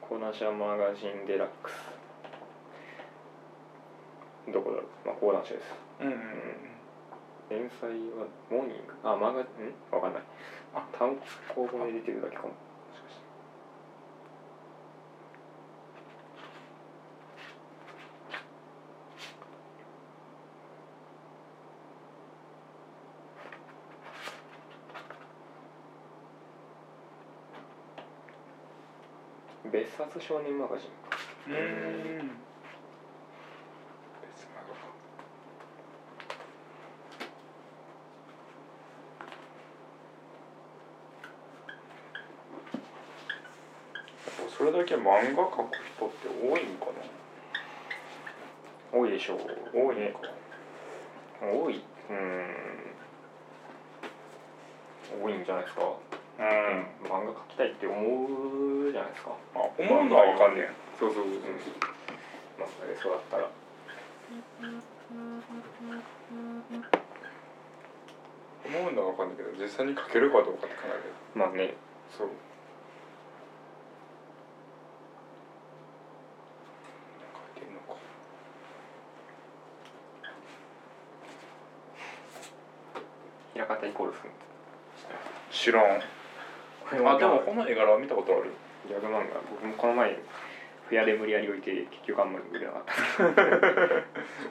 [0.00, 1.74] 講談社マガジンデラックス。
[4.52, 4.86] どこだろう？
[5.04, 5.74] まあ講談社です。
[6.00, 6.16] うんうん
[7.48, 8.94] 連載はモーニング？
[9.02, 9.46] あマガん？
[9.90, 10.22] わかんない。
[10.74, 10.84] あ。
[10.98, 11.16] 単
[11.54, 12.50] 行本で出てるだけかも
[29.86, 31.16] 別冊少年マガジンか。
[31.46, 31.52] うん。
[31.54, 31.62] 別
[34.52, 34.74] マガ
[44.58, 46.86] それだけ漫画描く人って多いんか
[48.92, 49.36] 多いでしょう。
[49.38, 50.18] な多いんか
[51.40, 52.48] 多いうん。
[55.22, 55.82] 多いんじゃないですか、
[56.38, 56.44] うん。
[57.08, 57.96] 漫画描きたいって思
[58.88, 59.32] うじゃないですか。
[59.54, 60.68] あ思うのはわかんねん
[60.98, 61.42] そうそうそうそう。
[62.58, 63.48] まあそれそうだったら。
[68.66, 71.12] 思うのはわかんないけど実際に描けるかどうかって考える。
[71.34, 71.74] まあね。
[72.16, 72.28] そう。
[83.54, 84.30] 平方イコールする
[85.50, 86.00] 知らん
[86.92, 88.52] あでもこの絵柄は見たことある。
[88.88, 90.16] ギャグ漫画僕もこの前
[90.88, 92.92] フェアで無理やり置いて結局あんまり売れなかった。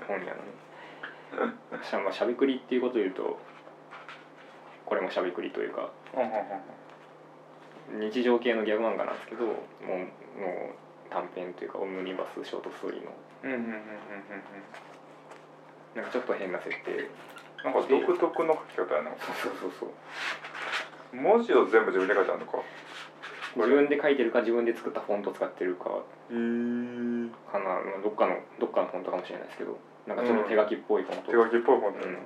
[0.08, 0.66] 本屋のね。
[1.84, 3.40] しかもまあしゃべくりっていうことを言うと
[4.86, 5.92] これもしゃべくりというか
[8.00, 9.56] 日常系のギャグ漫画なんですけどもうも
[9.96, 10.76] う
[11.10, 13.12] 短編というかオムニバスショートストーリーの
[13.44, 13.82] うんうんうんうんうん。
[15.96, 17.10] なんかちょっと変な設定。
[17.64, 19.12] なんか独特の書き方やな。
[19.18, 19.90] そうそうそう
[21.14, 22.60] 文字を全部自分で書いてあるのか。
[23.56, 25.86] 自分で書いてるか自分で作ったフォント使ってるか。
[25.86, 25.92] か
[26.30, 26.34] な。
[26.34, 26.42] ま
[28.00, 29.80] あどっかのどっかのフォントかもしれないですけど。
[30.08, 32.18] なんかちょっと手書きっぽいフォント、手書きっぽい本うんだよね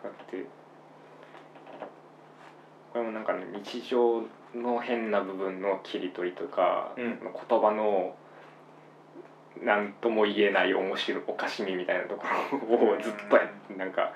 [0.00, 0.46] 使って。
[2.92, 4.22] これもなんかね日常
[4.54, 7.18] の変な部分の切り取りとか、うん。
[7.20, 8.14] 言葉の
[9.62, 12.24] 何とも言えない面白いおかしみみたいなとこ
[12.70, 14.12] ろをずっとやなんか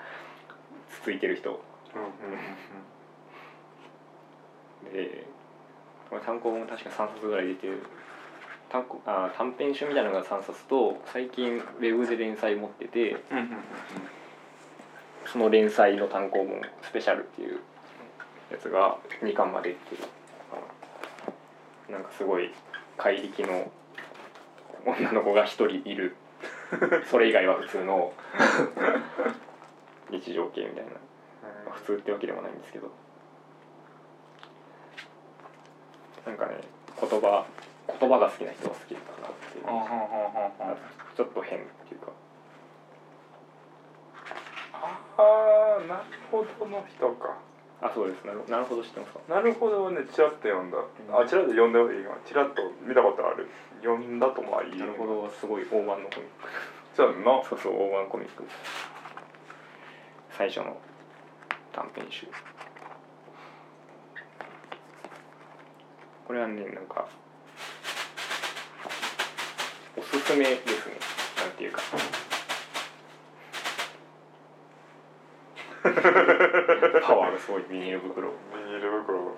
[0.89, 1.49] つついてる人。
[1.49, 1.61] うんうん
[4.91, 5.27] で
[6.09, 7.83] これ単行本も確か3冊ぐらい出てる
[8.69, 13.17] 単行あ短編集みたいなのが3冊と最近ウェブで連載持ってて
[15.25, 17.59] その連載の単行本スペシャルっていう
[18.51, 20.01] やつが2巻までっていう。
[21.91, 22.51] なんかすごい
[22.97, 23.71] 怪力の
[24.85, 26.15] 女の子が1人いる。
[27.09, 28.13] それ以外は普通の。
[30.11, 30.91] 日常系みたいな。
[30.91, 31.04] まあ
[31.75, 32.89] 普通ってわけでもないんですけど。
[36.25, 36.57] なんかね
[36.99, 37.45] 言葉
[37.99, 39.65] 言葉が好きな人は好きかなっていう。
[41.15, 42.11] ちょっと変っていうか。
[45.17, 47.37] あーなるほどの人か。
[47.81, 48.25] あそうです。
[48.25, 49.19] なるなるほど知ってますか？
[49.29, 50.77] なるほどねチラッと読んだ。
[51.11, 53.47] あチラッと読んだいいわチラッと見たことある。
[53.81, 56.49] 読んだともはいいなるほどはすごい大判のコミック
[56.95, 58.43] そうやんなそうそう大判コミック
[60.31, 60.77] 最初の
[61.75, 62.25] 短編集。
[66.25, 67.05] これはねなんか
[69.97, 70.95] おすすめですね。
[71.37, 71.81] なんていうか。
[77.03, 78.29] パワーがすごいビニール袋。
[78.29, 78.35] ビ
[78.67, 79.35] ニール袋。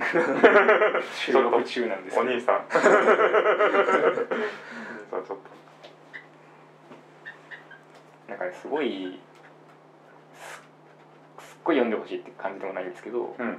[1.14, 2.56] 収録中なんですお兄さん。
[2.56, 2.64] お兄
[5.10, 5.59] さんちょっと
[8.30, 9.18] なんかねすごい
[10.34, 10.62] す
[11.44, 13.58] すっごい読んでほしいって感じでもないんですけど、うん。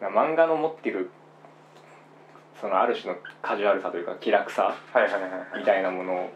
[0.00, 1.10] 漫画の持ってる
[2.60, 4.74] そのある種のカジュアルさというか気楽さ
[5.56, 6.30] みたいなもの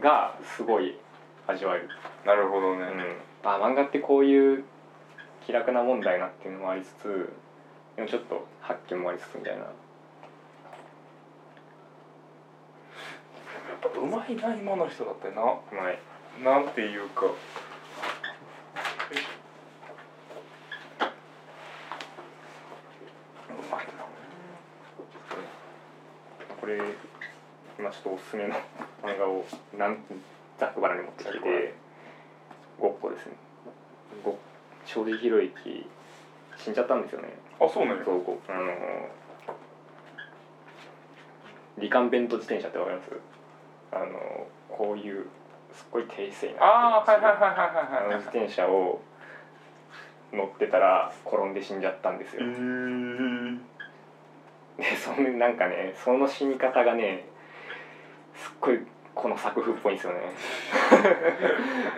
[0.00, 0.96] がすごい
[1.46, 1.88] 味わえる、
[2.24, 2.84] なるほどね、う
[3.46, 4.64] ん、あ漫画ってこういう
[5.46, 7.32] 気楽なもんだよなっていうのもありつつ
[7.96, 9.72] でもちょっと発見もありつつみたいなやっ
[13.80, 15.42] ぱうまいな今の人だってな。
[15.72, 15.98] 前
[16.44, 17.26] なんていうか。
[17.26, 17.28] う
[23.70, 23.92] まいな。
[26.60, 26.78] これ
[27.78, 28.54] 今ちょっとおすすめの
[29.02, 29.44] 漫画を
[29.76, 29.98] なん
[30.58, 31.74] ざっくばらんに持ってきてて
[32.80, 33.32] ごっこですね。
[34.24, 34.38] ご
[34.84, 35.86] 正直ひろゆき
[36.56, 37.28] 死んじゃったんですよね。
[37.60, 38.04] あそうなんや。
[38.04, 39.08] そうあの
[41.78, 43.10] リカンベント自転車ってわかります？
[43.92, 45.26] あのこういう
[45.72, 47.30] すっごい低姿勢になああってるんですよ。
[47.30, 49.00] はいはいはいはいあの自転車を
[50.32, 53.58] 乗ってたら転んで死んじゃったんですよ、ー
[54.76, 57.26] でそのなんかねその死に方がね
[58.34, 58.80] すっごい
[59.14, 60.20] この作風っぽいんですよね。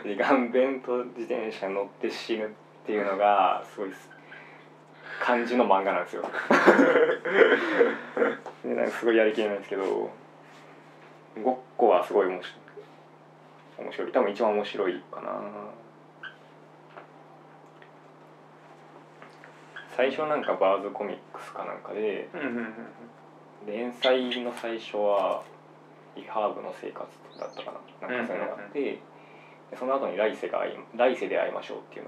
[0.05, 2.49] リガンベント自転車乗って死ぬっ
[2.87, 3.91] ていうのがすごい
[5.21, 6.23] 感じの漫画なんですよ。
[8.65, 10.11] でなんかすごいやりきれないんですけど
[11.43, 12.53] ごっこはすごい面白い。
[13.79, 14.13] 面白い。
[14.13, 15.41] 多分一番面白いかな。
[19.97, 22.29] 最初なんかバーズコミックスかなんかで
[23.67, 25.43] 連載の最初は
[26.17, 27.07] リハーブの生活
[27.39, 27.73] だったか
[28.03, 28.09] な。
[28.09, 28.99] なんかそういうのがあって、
[29.79, 30.65] その後に来世が
[30.95, 32.07] 来世で会いましょうっていう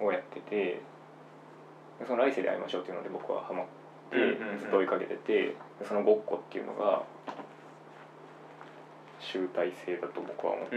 [0.00, 0.80] のをやってて
[2.06, 3.66] その来世で会いましょうっていうので僕はハマっ
[4.10, 4.16] て
[4.58, 5.56] ずっと追いかけてて
[5.86, 7.02] そのごっこっていうのが
[9.32, 10.76] 集大成だと僕は思って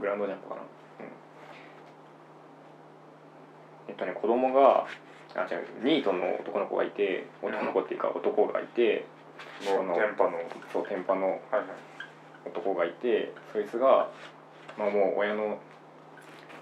[0.00, 1.08] グランドジャンプかな、うん、
[3.88, 4.86] えっとね子供が
[5.34, 9.04] あ違うニートの男の子がいて男の子っていうか男がいて、
[9.60, 10.36] そのもう電波の。
[10.36, 11.40] はいそう天パのはい
[12.46, 14.10] 男がいてそいつが、
[14.78, 15.58] まあ、もう親の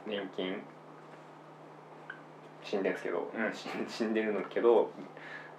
[0.07, 0.63] 年金
[2.65, 3.53] 死んでんすけど、うん。
[3.89, 4.91] 死んでるんだけど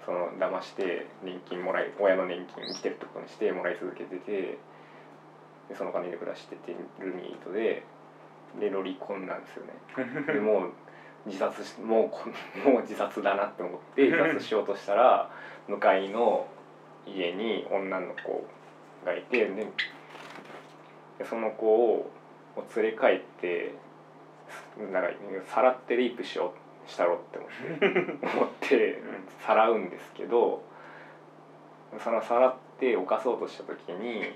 [0.05, 4.57] その騙して年金もらい親の年金生きてるってことにしてもらい続けてて
[5.69, 7.83] でその金で暮らしててるニートで
[8.59, 9.73] でロリコンなんですよね。
[10.33, 10.71] でもう
[11.25, 12.29] 自殺しもうこ
[12.69, 15.29] もう自殺だなって思って自殺しようとしたら
[15.67, 16.47] 向かいの
[17.05, 18.45] 家に女の子
[19.05, 19.67] がいてで
[21.17, 22.11] でその子を
[22.75, 23.73] 連れ帰って
[24.91, 25.09] なんか
[25.47, 26.53] さらってレイプしよ
[26.85, 29.01] うしたろって思って 思って
[29.41, 30.63] さらうんですけど
[31.99, 34.33] そのさらって犯そうとした時にうん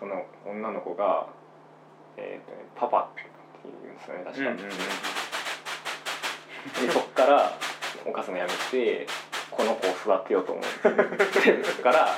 [0.00, 1.26] その女の子が、
[2.16, 3.22] えーとね、パパって
[3.62, 4.68] 言うんですよね確か、うんうんうん。
[6.86, 7.52] でそっから
[8.06, 9.06] 犯すのやめて
[9.50, 12.08] この子を育てようと思ってでそっから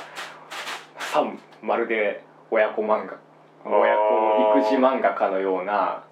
[0.97, 1.23] さ
[1.61, 3.19] まるで親子漫画
[3.65, 6.03] 親子育児漫画家のような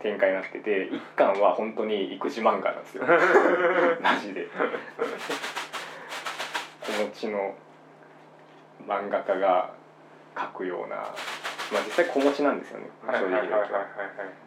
[0.00, 3.04] 展開になってて一巻は本当に育児漫画なんですよ。
[4.02, 4.48] マジで。
[6.82, 7.54] 子持ちの
[8.86, 9.70] 漫画家が
[10.34, 14.44] 描くようなまあ実際子持ちなんですよねはい正直言うとはいはいはいはいはい。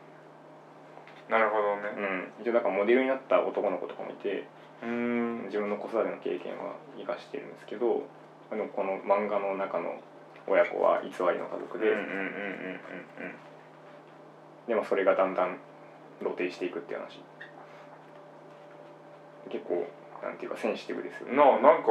[1.29, 1.91] なるほどね。
[2.39, 2.41] うん。
[2.41, 4.47] 一応だからモデルになった男の子とかもいて
[4.81, 5.43] うん。
[5.45, 8.07] 自分の子育ての経験は生かしてるんですけど
[8.51, 9.99] あのこの漫画の中の
[10.47, 13.35] 親子は偽りの家族で、うんうんうんうんうん。
[14.67, 15.57] でもそれがだんだん
[16.19, 17.19] 露呈していくっていう話。
[19.49, 19.87] 結構
[20.23, 21.35] なんていうかセンシティブですよね。
[21.35, 21.89] なあなんか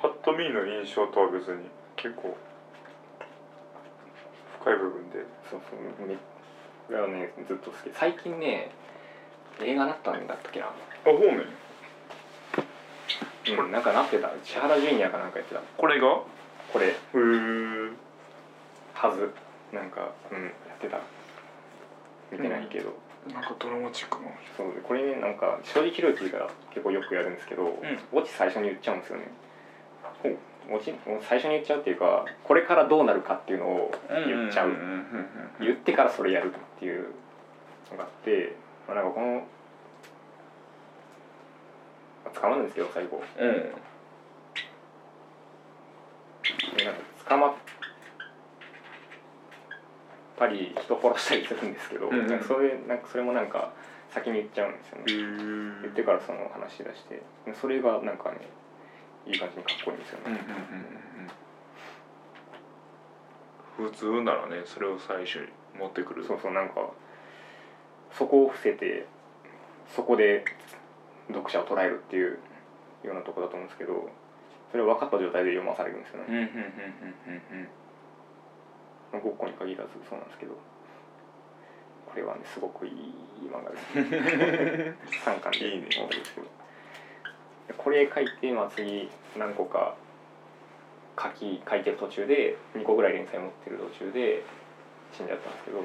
[0.00, 1.66] パッと見の印象とは別に
[2.02, 2.36] 結構
[4.62, 5.18] 深い部分で
[5.50, 6.20] そうそうめこ
[6.90, 7.90] れはねずっと好き。
[7.94, 8.70] 最近ね
[9.60, 10.66] 映画なったんだったっけな。
[10.66, 10.72] あ
[11.04, 11.46] 方面
[13.58, 14.30] うんなんかなってた。
[14.44, 15.60] 千原ジュニアかなんかやってた。
[15.76, 16.06] これが？
[16.06, 16.10] へ
[16.72, 16.86] これ。
[16.88, 16.92] え。
[18.94, 19.30] はず。
[19.72, 21.00] なんかうんやってた。
[22.30, 22.94] 見てないけど、
[23.32, 24.30] なんかドラマチックな。
[24.56, 24.74] そう。
[24.74, 27.76] でこれねなんか正直ひろゆきが結構よくやるんですけど、
[28.12, 29.30] オチ最初に言っちゃうんですよね。
[30.22, 30.38] ほう
[30.70, 34.72] オチ最初に言っちゃうっていうかこれからどうなるかっていうのを言っちゃう,、
[35.60, 37.06] 言ってからそれやるっていう
[37.90, 38.54] のがあって、
[38.86, 39.26] まあ、なんかこの
[42.24, 43.22] まあ捕まるんですけど最後。
[43.38, 43.72] うん。
[46.84, 47.54] なんか捕まっ
[50.38, 52.26] たり人殺したりするんですけど、うんうん。
[52.26, 53.72] なんかそれなんかそれもなんか
[54.10, 57.22] 先に言っちゃうんですよね、へ言ってからその話し出して。
[57.60, 58.38] それがなんかね
[59.30, 60.40] いい感じにかっこいいんですよね、
[63.76, 65.46] 普通ならねそれを最初に
[65.78, 66.24] 持ってくる。
[66.24, 66.90] そうそうなんか
[68.12, 69.06] そこを伏せて
[69.94, 70.44] そこで
[71.28, 72.38] 読者を捉えるっていう
[73.04, 74.10] ようなとこだと思うんですけど
[74.72, 76.48] それを分かった状態で読まされるんですよね、うんうんうん
[77.62, 77.68] うん
[79.22, 80.54] ごっこに限らずそうなんですけど。
[82.10, 82.92] これはねすごくいい
[83.46, 83.86] 漫画です
[85.30, 85.86] 3巻でいいね。
[85.86, 86.46] ですけど。
[87.68, 89.08] でこれ書いて、まあ、次
[89.38, 89.94] 何個か
[91.20, 94.42] 書き書いてる途中で2個ぐらい連載持ってる途中で
[95.12, 95.82] 死んじゃったんですけど、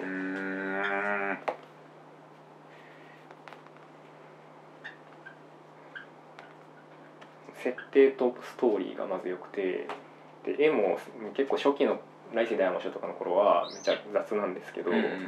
[7.63, 9.87] 設定とストーリーがまず良くて
[10.45, 10.99] で絵も
[11.35, 11.99] 結構初期の
[12.33, 15.27] 「来世で会いましょう」とかの頃はめっちゃ雑なんですけど、5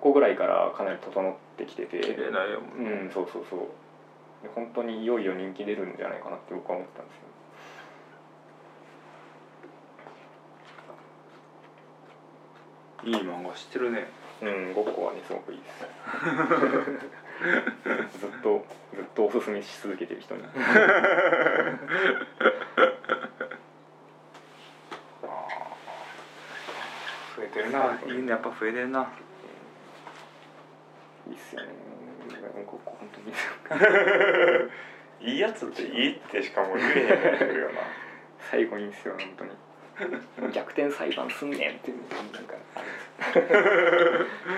[0.00, 2.00] 個ぐらいからかなり整ってきてて。
[2.00, 3.68] 綺麗な絵もうんそうそうそう
[4.44, 7.22] で本当にいよいよ人気出るんじゃないかなって僕は思ってたんですよ。
[13.04, 14.06] いい漫画知ってるね。
[14.42, 15.86] うん5個はねすごくいいです。
[18.20, 20.42] ずっとずっとおすすめし続けてる人に。
[27.36, 27.98] 増えてるな。
[28.06, 28.30] いいね。
[28.30, 29.08] やっぱ増えてるな。
[31.28, 31.94] いいっすよね
[32.62, 34.70] 本当にいいっすよ
[35.20, 37.80] いいやつっていいってしかも言えへんやってるよな。
[38.50, 39.50] 最後にんですよ本当に。
[40.52, 41.98] 逆転裁判すんねんっていう
[42.32, 42.82] なんかあ
[43.32, 44.54] るんです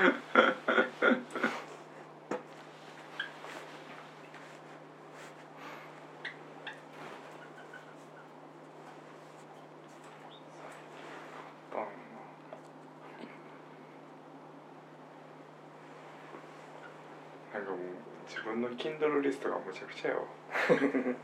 [17.52, 17.80] なんかもう
[18.28, 18.60] 自分
[19.26, 20.22] の Kindle リストがむちゃくちゃやわ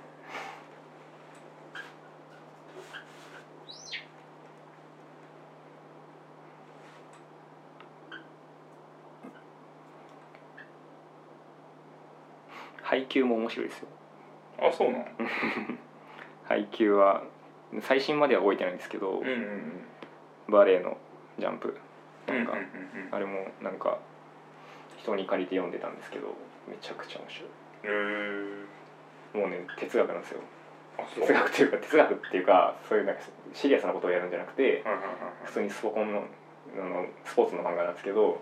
[12.82, 13.88] 配給も面白いですよ。
[14.58, 15.06] あそうなん
[16.44, 17.22] 配給は
[17.80, 19.86] 最新までは覚えてないんですけど、うんうんうん。
[20.48, 20.98] バレエの
[21.38, 21.78] ジャンプ。
[22.26, 22.64] なんか、うんうん
[23.06, 23.14] うん。
[23.14, 23.98] あれもなんか
[24.98, 26.34] 人に借りて読んでたんですけど
[26.68, 27.50] めちゃくちゃ面白い
[29.34, 30.40] もうね哲学なんですよ。
[31.14, 33.22] 哲学っていうか哲学っていうかそういうなんか
[33.54, 34.98] シリアスなことをやるんじゃなくてはいはいはい
[35.44, 36.24] 普通にスポコンの
[36.74, 38.40] あのスポーツの漫画なんですけども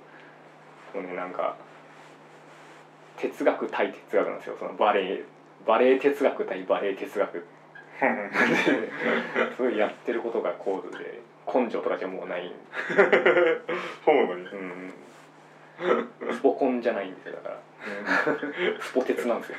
[0.96, 1.56] うねなんか
[3.16, 4.56] 哲学対哲学なんですよ。
[4.58, 5.24] そのバレエ
[5.66, 7.44] バレエ哲学対バレエ哲学。
[9.56, 12.50] すごいやってることが高度で根性とかじゃもうない、
[12.96, 14.92] そうなんやうん、
[16.32, 17.60] スポコンじゃないんですよだから。
[18.80, 19.58] スポ鉄なんですよ。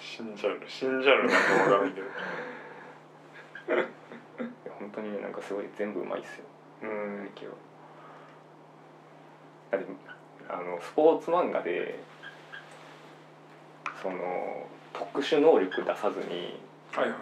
[0.00, 2.06] 死んじゃう死んじゃうなんかわからないけど
[4.78, 6.44] 本当にねなんかすごい全部うまいっすよ。
[6.82, 7.18] うん。
[7.24, 7.54] 最近は。
[9.72, 9.86] だって
[10.48, 11.98] あのスポーツ漫画で
[14.00, 16.60] その特殊能力出さずに
[16.92, 17.18] はいはいは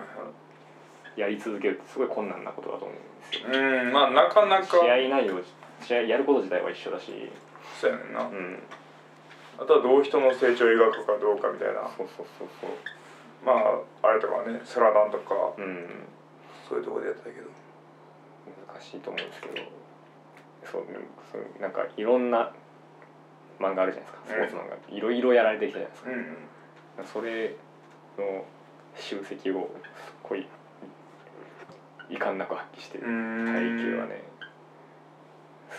[1.16, 2.98] やり続けるってすごい困難なことだと思うん
[3.30, 3.48] ですよ。
[3.48, 4.66] いうんまあなかなか。
[4.78, 5.40] 試合内容
[5.82, 7.12] 試合やること自体は一緒だし。
[7.80, 8.20] そうやねんな。
[8.22, 8.58] うん。
[9.58, 11.88] あとはどう人の成長を描くかどうかみたいな。
[11.96, 12.70] そうそうそうそう。
[13.44, 15.34] まああれとかねスラダンとか。
[15.56, 16.06] うん。
[16.68, 17.48] そういうところでやってたけど。
[18.68, 19.54] 難しいと思うんですけど。
[20.70, 20.98] そうね
[21.32, 22.52] そうなんかいろんな
[23.60, 24.18] 漫画あるじゃないですか。
[24.26, 26.10] スポーツ漫画いろいろやられてきたじゃないですか。
[26.10, 26.36] うん
[27.04, 27.54] それ
[28.18, 28.44] の
[28.96, 30.46] 集積をすっごい
[32.08, 33.46] 遺憾なく発揮してるうん。
[33.46, 34.22] 配球はね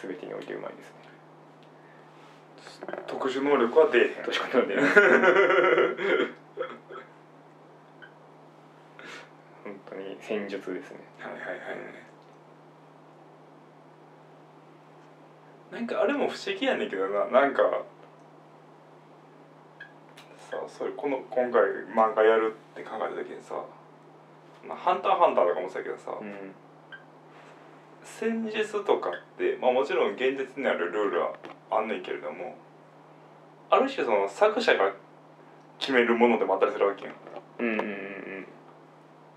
[0.02, 0.98] 全てにおいてうまいですね。
[3.08, 4.24] 特殊能力は出えへん。
[4.24, 4.76] 確かにね
[9.64, 10.98] 本当に戦術ですね。
[11.20, 11.58] はいはいはい
[15.72, 17.26] なんかあれも不思議やねんけどな。
[17.28, 17.62] なんか
[20.50, 21.62] さそれこの今回
[21.94, 23.66] 漫画やるって考えた時にさ
[24.66, 26.54] 「まあ、ハンターハンター」とかもそうやけどさ、うん
[28.20, 31.34] 戦術とかって、まあ、もちろん現実にあるルールは
[31.70, 32.56] あんねんけれども
[33.70, 34.94] ある種その作者が
[35.78, 37.16] 決めるものでもあったりするわけやん。
[37.60, 38.18] うんうんうん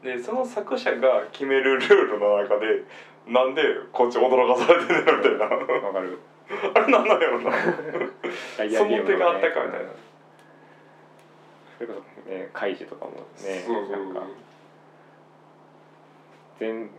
[0.02, 2.84] でその作者が決めるルールの中で
[3.26, 3.62] なんで
[3.92, 5.46] こっち驚かされてんねんみたいな。
[5.46, 6.18] うんわかる。
[6.74, 7.52] あれなんなんやろな。
[8.56, 9.90] その手があったかみたいな。
[9.90, 10.10] うん
[11.76, 13.20] それこそねカイジとかもね
[13.66, 13.90] そうそう。
[13.90, 14.22] なんか
[16.58, 16.90] 全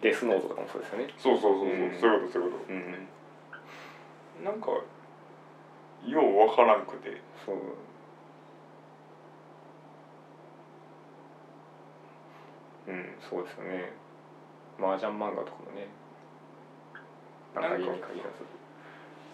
[0.00, 1.08] デスノートとかもそうですよね。
[1.18, 1.98] そうそうそうそう、うん。
[2.00, 3.08] そういうことそういうこうん。
[4.44, 4.84] となんかよ
[6.20, 7.20] うわからんくて。
[7.44, 7.56] そう。
[12.86, 13.92] うんそうですよね。
[14.78, 15.88] 麻雀漫画とかもね。
[17.54, 18.44] なんか家に限らず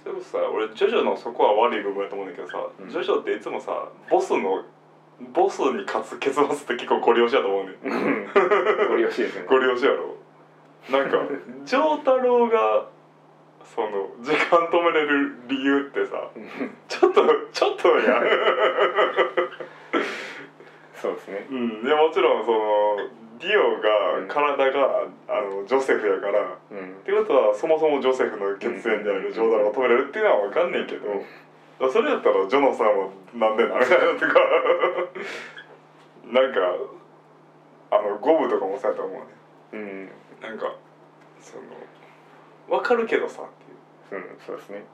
[0.04, 2.88] それこそさ俺ジョジョのそこは悪い部分やと思うんだけどさ、うん。
[2.90, 4.64] ジョジョっていつもさボスの
[5.34, 8.28] ボスに勝つ結末って結構ゴリ押しやと思うねん。
[8.88, 9.46] ご利用しいですね。
[9.48, 10.14] ゴリ押しやろ
[10.88, 11.18] なんか
[11.64, 12.88] 丈太郎が
[13.74, 16.30] その時間止めれる理由ってさ
[16.88, 17.22] ちょっと
[17.52, 18.24] ちょっとやん。
[21.00, 21.46] そうですね。
[21.50, 21.84] うん。
[21.84, 22.96] でもちろんその
[23.38, 26.42] ディオが体が、あのジョセフやから。
[26.42, 26.94] っうん。
[27.04, 34.34] てことはそもそもジョセフの血縁であるジョーダロが止めれるっていうのは分かんねんけど、それやったらジョナサンはなんでなみたいなとか。
[36.30, 36.60] なんか
[37.90, 39.26] あのゴブとかもそうやと思うね。
[39.72, 40.08] うん
[40.40, 40.74] なんか
[41.40, 41.62] その
[42.78, 43.46] 分かるけどさっ
[44.10, 44.22] ていう。
[44.22, 44.84] うんそうですね。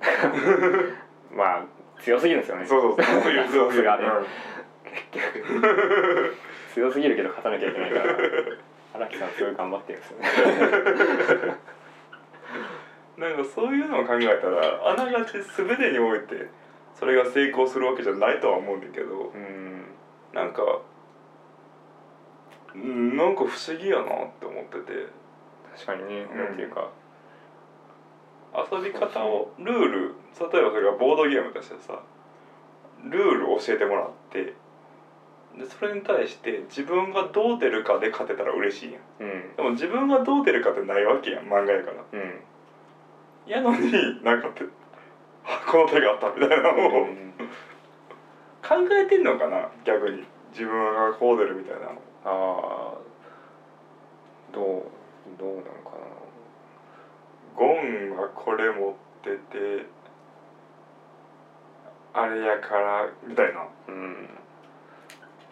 [1.34, 1.64] まあ
[2.00, 2.66] 強すぎるんですよね。
[2.66, 3.82] そうそうそうそういうそうそ
[6.74, 8.16] 強すぎるけど勝たなきゃいけないから。
[8.94, 10.28] 荒木さんすごい頑張ってるんですよね。
[13.16, 16.48] なんかそういうのを考えたらあながち全てにおいて
[16.94, 19.84] それが成功するわけじゃないとは思うんだけどうん。
[20.32, 20.80] なんかうん
[22.74, 25.06] なんか不思議やなって思ってて。
[25.74, 26.38] 確かにね、うん。
[26.38, 26.90] なんていうか。
[28.54, 32.02] 遊び方をルール例えばそれがボードゲームとしてさ
[33.02, 34.52] ルールを教えてもらって
[35.58, 39.02] でそれに対して自分がどう出るかで勝てたら嬉しいやん。
[39.20, 39.56] うん。
[39.56, 42.04] でも自分がどう出るかってないわけやん漫画やから。
[42.12, 42.40] うん。
[43.46, 44.64] やのになんかって
[45.44, 47.32] あこの手があったみたいなのをうん。
[48.62, 50.24] 考えてんのかな逆に。
[50.52, 52.98] 自分がこう出るみたいなのああ
[54.52, 54.82] どう
[55.38, 55.96] どうなのか
[57.56, 58.92] ゴンはこれ持っ
[59.22, 59.86] てて
[62.14, 63.66] あれやからみたいな。
[63.88, 64.28] うん。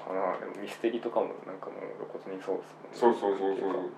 [0.06, 0.38] かな。
[0.38, 3.16] でもミステリーとかもなんかもう露骨にそうですもんね。
[3.16, 3.90] そうそうそうそう。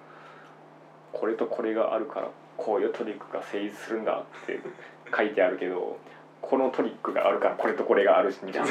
[1.13, 4.61] これとこれがあるからこういうトリックが成立するんだって
[5.15, 5.97] 書いてあるけど
[6.41, 8.69] このトリックがあるからこれとこれがあるしみたいな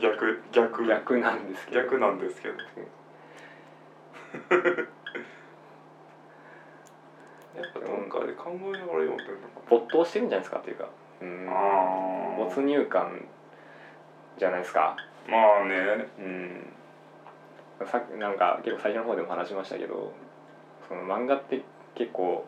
[0.00, 0.84] 逆逆。
[0.86, 1.82] 逆なんですけど。
[1.82, 2.54] 逆なんですけど。
[7.56, 10.58] やっぱどっかで考えながら読んでるのか没頭してるんじゃないですか？
[10.60, 10.88] っていうか。
[11.20, 11.46] うん。
[12.38, 13.26] 没入感
[14.38, 14.96] じゃないですか？
[15.28, 16.06] まあね。
[16.18, 16.72] うん。
[17.86, 20.12] さっきなんか結構最初の方でも話しましたけど
[20.86, 21.62] その漫画って
[21.94, 22.46] 結構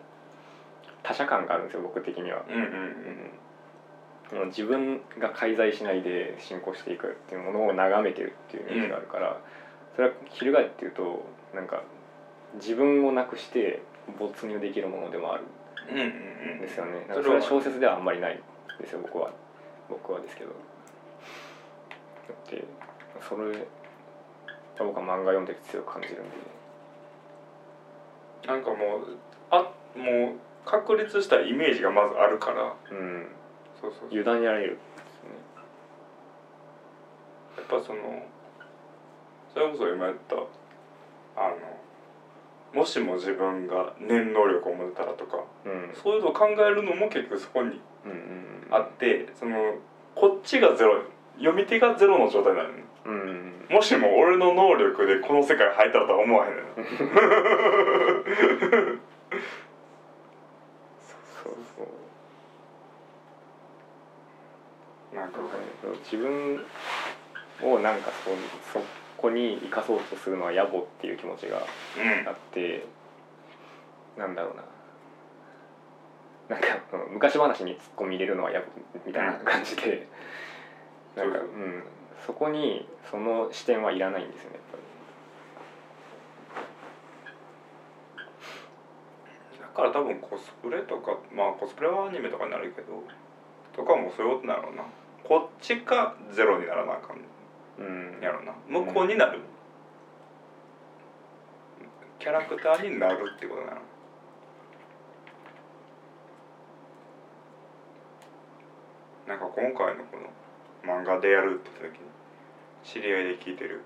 [1.03, 3.31] 他者感があるんですよ僕的には、うんうんうん、
[4.47, 9.41] 自分が介在しないで進行していくっていうものを眺めてるっていうイメージがあるから、
[9.95, 11.25] それは翻っていうと
[11.55, 11.83] なんか
[12.55, 13.83] 自分をなくして
[14.19, 15.45] 没入できるものでもある
[15.91, 15.95] う
[16.57, 17.07] んですよね。
[17.13, 18.41] それは小説ではあんまりない
[18.81, 19.31] ですよ僕は。
[19.91, 20.51] 僕はですけど。
[22.51, 22.65] で
[23.21, 23.59] それが
[24.79, 26.31] 僕は漫画読んでて強く感じるんで。
[28.47, 28.79] なんかもう
[29.51, 32.75] あもう確立したイメージがまずあるから。
[32.91, 33.27] うん
[33.83, 34.21] そうそうそう。
[34.21, 34.79] 委ねられる
[37.57, 38.27] やっぱその
[39.53, 40.37] それこそ今言った
[41.37, 41.51] あ
[42.75, 45.91] のもしも自分が念能力を持てたらとかうん。
[45.95, 49.75] そういうのを考えるのも結局そこにうんうんあってその
[50.15, 51.03] こっちがゼロ
[51.37, 52.85] 読み手がゼロの状態なのね。
[53.05, 53.13] うん。
[53.13, 56.65] うんもしも俺の能力でこの世界入ったらとは思わへんねん
[61.43, 61.83] そうそ
[65.12, 65.39] うなんか
[66.03, 66.65] 自分
[67.63, 68.85] をなんかそそ
[69.17, 72.29] こに生かそうとするのは野暮っていう気持ちがうん。
[72.29, 72.85] あって
[74.19, 74.63] なんだろうな。
[76.49, 78.73] なんかうん昔話に突っ込み入れるのは野暮
[79.07, 80.09] みたいな感じで、
[81.17, 81.57] なんかそうう。
[81.57, 81.85] ん。
[82.27, 84.83] そこにその視点はいらないんですよねやっぱり。
[89.61, 93.03] だから多分コスプレとかまあコスプレはアニメとかになるけど
[93.73, 94.85] とかもそういうことなのな
[95.25, 97.17] こっちかゼロにならなあかん
[97.79, 98.53] うんやろな。
[98.69, 99.41] 向こうになる、
[102.19, 103.81] キャラクターになるってことなの。
[109.27, 110.29] なんか今回のこの
[110.85, 112.09] 漫画でやるって言った時に
[112.85, 113.83] 知り合いで聞いてる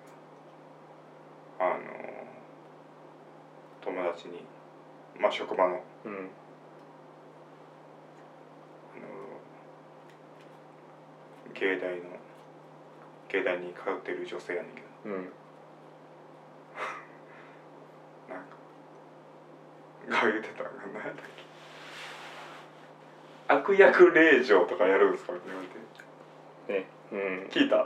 [1.60, 1.78] あの
[3.82, 4.44] 友達に
[5.20, 6.30] まあ職場のうん
[11.58, 12.02] 芸大の
[13.28, 14.86] 芸大に通ってる女性やねんけど。
[15.04, 15.12] うん。
[18.28, 21.44] なんかが言ってたのが何やったっけ
[23.48, 25.32] 悪役令嬢とかやるんですか？
[25.32, 25.76] って言われて
[26.80, 27.46] ねうん。
[27.50, 27.84] 聞いた？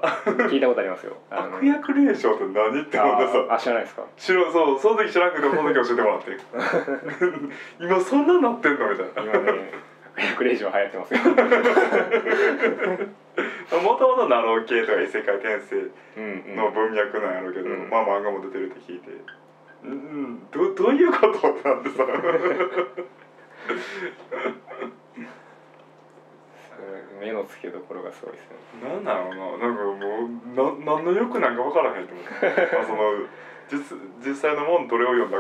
[0.49, 1.17] 聞いたことありますよ。
[1.31, 4.05] あの悪役令嬢って何って思ってさああ知らないですか？
[4.17, 6.39] 知らそうその時知らんけどその時教えてもらって。
[7.85, 8.89] 今そんななってんの？
[8.91, 9.23] みたいな。
[9.39, 9.73] 今ね
[10.17, 11.21] 悪役令嬢流行ってますよ。
[13.83, 16.57] もともとナロー系とか異世界転生うんうん。
[16.57, 17.89] の文脈なんやろうけど、うん。
[17.89, 19.11] まあ漫画も出てるって聞いて。
[19.85, 20.51] うんうん。
[20.51, 21.39] どどういうこと？
[21.39, 22.05] ってなってさ。
[27.21, 28.89] 目の付けどころがすごいですね。
[28.89, 29.69] なんだろうな。
[29.69, 32.31] なんかもうな何の欲なんか分からへんと思って。
[32.75, 32.99] まあその
[33.69, 33.97] 実
[34.27, 35.39] 実際のもんどれを読んだ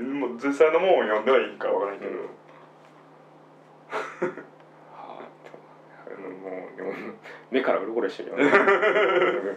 [0.00, 2.18] もう実際のもんを読んではいいんか分からへんけど、うん
[4.94, 5.28] はあ
[6.08, 6.67] でももうでも
[7.50, 8.50] 目からうろころしてるよね。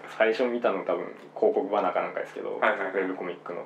[0.18, 1.06] 最初見たの多分
[1.36, 2.88] 広告バナかなんかですけど、はいはいはい。
[2.94, 3.66] ウェブコミックの。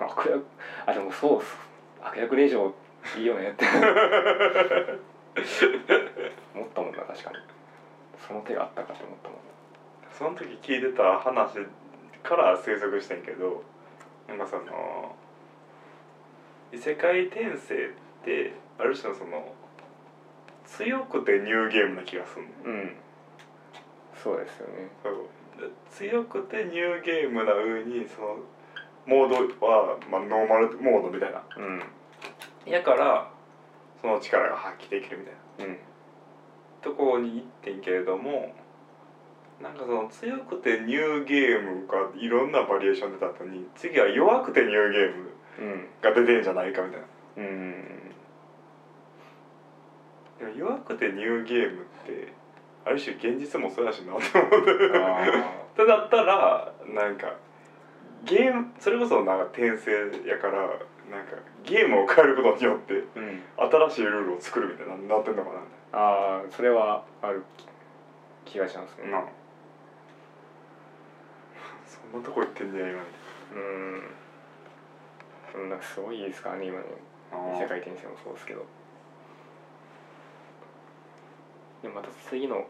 [0.00, 0.44] 悪役
[0.86, 1.58] あでもそうっす
[2.00, 2.74] 悪役令嬢
[3.18, 3.66] いいよねって。
[6.54, 7.36] 思ったもんな確かに。
[8.30, 9.38] その手があったかと思ったもん
[10.12, 11.54] その時聞いてた話
[12.22, 13.62] から推測してんけど
[14.28, 15.16] なんかその
[16.72, 17.88] 異世界転生っ
[18.24, 19.52] てある種のその
[20.76, 22.48] 強くてニューゲームな気がするの。
[22.64, 22.96] うん。
[24.22, 24.88] そうですよね。
[25.02, 25.14] そう。
[25.60, 28.36] で強くてニューゲームな上にその
[29.06, 31.42] モードは、まあ、ノーマルモードみたいな。
[31.56, 31.82] うん。
[32.66, 33.30] やから
[34.00, 35.30] その力が発揮できるみた
[35.64, 35.72] いな。
[35.72, 35.78] うん。
[36.82, 38.54] ところに行ってんけれども
[39.60, 47.06] なんかその強くてニューゲームがいろんなバリエーション出た後に次は弱くてニューゲームうんが出てんじゃないかみたいな。
[47.36, 48.09] うん
[50.40, 52.32] でも弱くてニューゲームって
[52.84, 54.70] ある種現実もそうやしなって思って。
[54.98, 55.22] あ
[55.72, 57.36] ってなったらなんか
[58.24, 59.92] ゲームそれこそなんか転生
[60.26, 60.56] やから
[61.10, 63.42] なんかゲームを変えることによってーうん。
[63.56, 65.60] 新しいルールを作るみたいななってんのかな。
[65.92, 67.42] ああそれはある
[68.44, 69.10] 気がしますね。
[69.10, 69.24] なあ
[71.86, 73.00] そんなとこ行ってんねや今
[73.54, 74.02] うん。
[75.52, 76.84] そんなすごいですからね今の
[77.32, 78.64] あ世界転生もそうですけど
[81.82, 82.66] でもまた次の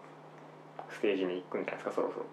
[0.88, 2.26] ステージに行くんじゃないですかそろそろ。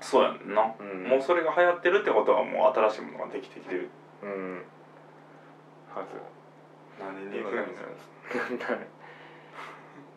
[0.00, 1.08] そうやんな、うん。
[1.08, 3.90] もうそれが流行ってるってことはもう新しいものができてきてる。
[4.22, 4.62] うん。
[5.94, 6.16] はず。
[6.98, 8.94] 何に行くんや何になるんです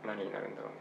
[0.05, 0.71] 何になるんだろう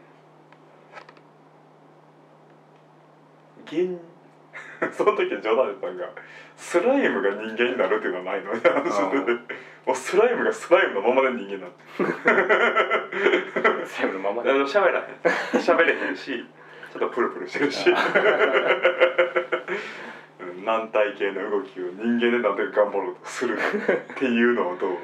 [3.71, 3.97] ね。
[3.97, 4.16] 現
[4.93, 6.09] その時冗談で言ったんが
[6.55, 9.03] スライムが人間になるっていうのはないのみたいな話で。
[9.03, 9.39] あー
[9.85, 11.77] もうスライムがスライムのままで人間になって。
[13.97, 14.41] 全部のまま。
[14.41, 15.05] あでの喋らへん。
[15.61, 16.45] 喋れへんし
[16.91, 17.89] ちょっとプルプルしてるし。
[17.89, 17.95] うん
[20.67, 23.59] 軟体系の動きを人間でなんとか頑張ろうとするっ
[24.15, 24.97] ていうのはどう？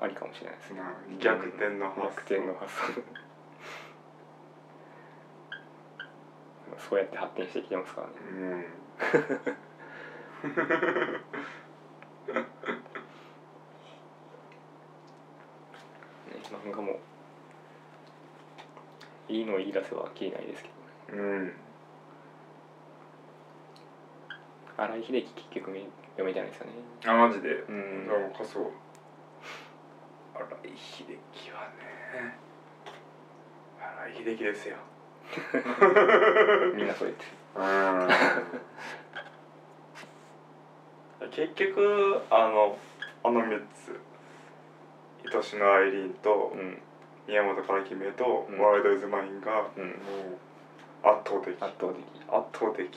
[0.00, 0.80] ありかもしれないですね。
[1.18, 2.02] 逆転の発想。
[2.02, 3.02] 逆転の発想
[6.78, 8.14] そうやって発展してきてますからね。
[8.30, 8.60] うん。
[8.60, 8.66] ね
[16.64, 16.98] 漫画も
[19.28, 20.70] いいの言い出せばきりないですけ
[21.12, 21.22] どね。
[21.22, 21.52] うん
[24.76, 25.76] 荒井秀樹結局
[26.12, 26.72] 読めてないですよね。
[27.04, 27.48] あマジで。
[27.68, 28.06] うん。
[28.06, 28.70] なんかそう
[30.34, 32.38] 荒井秀樹はね
[33.80, 34.76] 荒井秀樹ですよ
[36.74, 37.24] みんなそう言って
[41.30, 42.78] 結局あの
[43.22, 44.00] あの3つ。
[45.30, 46.80] 愛しのアイリーンとるうん。
[47.26, 48.58] 宮本から決めと、うん。
[48.58, 49.88] ワールド・イズ・マインが、うん。
[49.88, 49.92] も
[51.04, 51.54] う圧倒的。
[51.62, 52.02] 圧倒的。
[52.28, 52.88] 圧倒的よ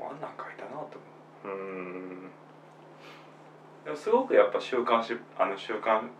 [0.00, 0.98] うあんなん書いたなと
[1.44, 2.30] 思ううーん
[3.81, 6.10] でもすごくやっぱ週刊誌あの週刊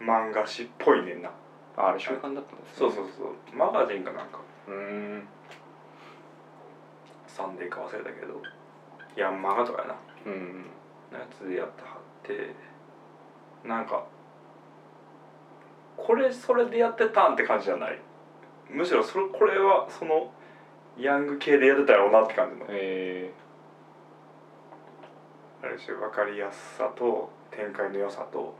[0.00, 1.30] 漫画誌っぽいねんな。
[1.76, 2.52] ああれ習慣だったんですね。
[2.74, 3.56] そうそうそう。
[3.56, 4.38] マガジンかなんか。
[4.68, 5.26] うーん。
[7.26, 8.40] サンデーか忘れたけど。
[9.16, 9.94] ヤンマガとかやな。
[10.26, 10.66] うん。
[11.10, 12.54] のやつでやってはって。
[13.66, 14.04] なんか
[15.96, 17.98] これそれでやってたんって感じじゃない。
[18.68, 20.30] むしろそれこれはその
[20.98, 23.30] ヤング系でやってたやろうなって感じのえ
[25.62, 28.54] ある種分かりやすさと展開の良さと。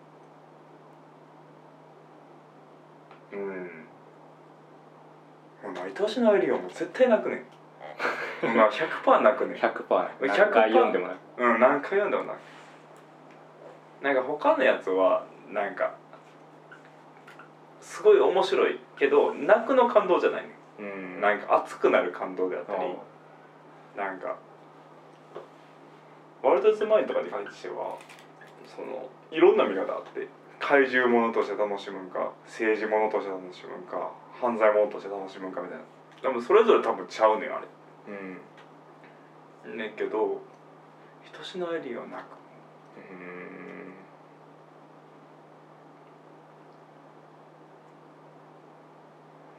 [3.33, 3.41] うん。
[5.63, 7.37] もう愛しのアイリーンはもう絶対泣くね。
[7.37, 9.55] ん まあ100%泣くね。
[9.55, 12.37] ー、ん100%何100%回読んでもなくうん何回読んでもない。
[14.03, 15.95] なんか他のやつはなんか
[17.81, 20.57] すごい面白いけど泣くの感動じゃないね。
[20.79, 21.21] うん。
[21.21, 22.97] なんか熱くなる感動であったり。
[23.97, 24.37] なんか
[26.43, 27.97] ワールド・ズ・マインとかに関しては
[28.67, 30.27] そのいろんな見方あって
[30.59, 35.85] 怪獣ものとして楽しむんか政治ものとして楽しむんか犯罪ものとして楽しむんかみたいな。
[36.23, 37.67] 多分それぞれ多分ちゃうねんあれ。
[38.09, 38.11] う
[39.75, 39.77] ん。
[39.77, 40.41] ねんけど
[41.25, 42.27] 人しのアイリーンは泣く。
[42.97, 43.95] うん。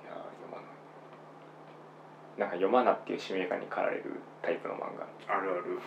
[0.04, 0.66] いや読まない。
[2.40, 5.08] なんか読まなっていう使命感に駆られるタイプの漫画。
[5.28, 5.82] あるある もう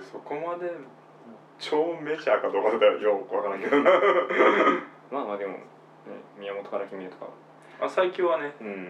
[0.00, 0.70] そこまで
[1.58, 3.90] 超メジャーかどうかだよくわからんけどな。
[5.10, 5.60] まあまあでも、ね、
[6.38, 7.26] 宮本から君へとか。
[7.80, 8.88] あ最近はねうん。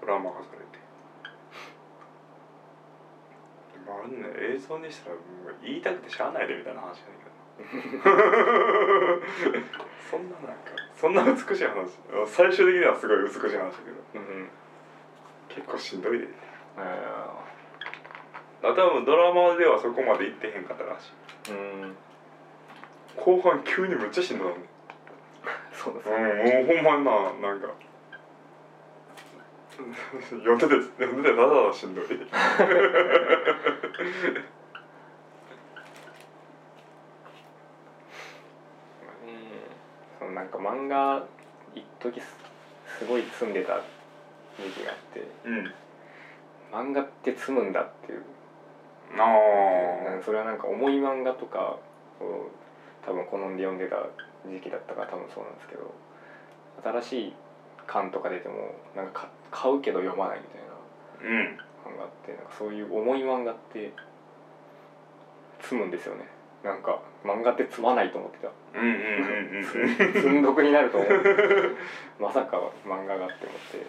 [0.00, 0.64] ドラマ化されて。
[3.86, 8.10] まああんね映像にしたらもう言いたくてしゃあないでみたいな話やねんけど
[10.10, 11.98] そんななんかそんな美しい話。
[12.26, 13.70] 最終的にはすごい美しい話だ
[14.12, 14.24] けど。
[14.24, 14.48] うん。
[15.48, 16.28] 結構しんどいで。
[16.76, 17.59] ああ
[18.62, 21.06] 多分ドラマではそこまでいってへんかったらし
[21.48, 21.50] い。
[21.50, 21.96] ーうん。
[23.16, 24.60] 後半急にむっちゃしんどなんね。
[25.72, 27.68] そうですうんねもうほんまにななんか。
[30.30, 32.04] 読んでて読んでてただただしんどい。
[40.18, 41.24] そのなんか漫画
[41.74, 42.36] 一時す
[42.98, 43.80] すごい積んでた
[44.58, 45.26] 時期があって。
[45.46, 45.72] うん。
[46.70, 48.22] 漫画って積むんだっていう
[49.18, 51.78] あそれはなんか重い漫画とか
[52.20, 52.50] を
[53.04, 54.06] 多分好んで読んでた
[54.46, 55.92] 時期だったから多分そうなんですけど
[56.82, 57.34] 新しい
[57.86, 60.70] 巻とか出てもなんかか買うけど読まないみたいな
[61.22, 61.58] うん。
[61.80, 63.92] 漫画ってなんかそういう重い漫画って
[65.60, 66.26] 積むんですよね。
[66.62, 68.50] なんか漫画って積まないと思ってた。
[68.78, 70.12] うんうんうんうんうん。
[70.14, 71.10] 積んどくになると思う。
[72.18, 73.86] まさか漫画がって思って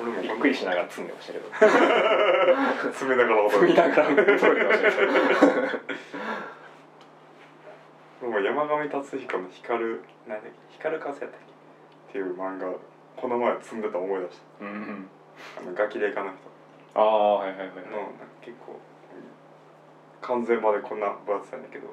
[0.00, 1.48] 俺もびっくりしながら積んでましたけど。
[2.92, 5.06] 詰めながら積みながら驚いてましたけ
[8.26, 11.46] ど俺も山上達彦の光る何だっけ光る風やったっけ？
[12.10, 12.72] っていう漫画
[13.16, 15.08] この前積んでた思い出しうん
[15.56, 16.38] たあのガキデカの人。
[16.94, 17.84] ああはいはいはいのなんか
[18.40, 18.78] 結構
[20.22, 21.88] 完全までこんな分厚さだけど。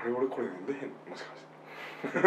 [0.00, 1.10] あれ俺これ読んでへんの？
[1.10, 1.40] もしかし
[2.12, 2.20] て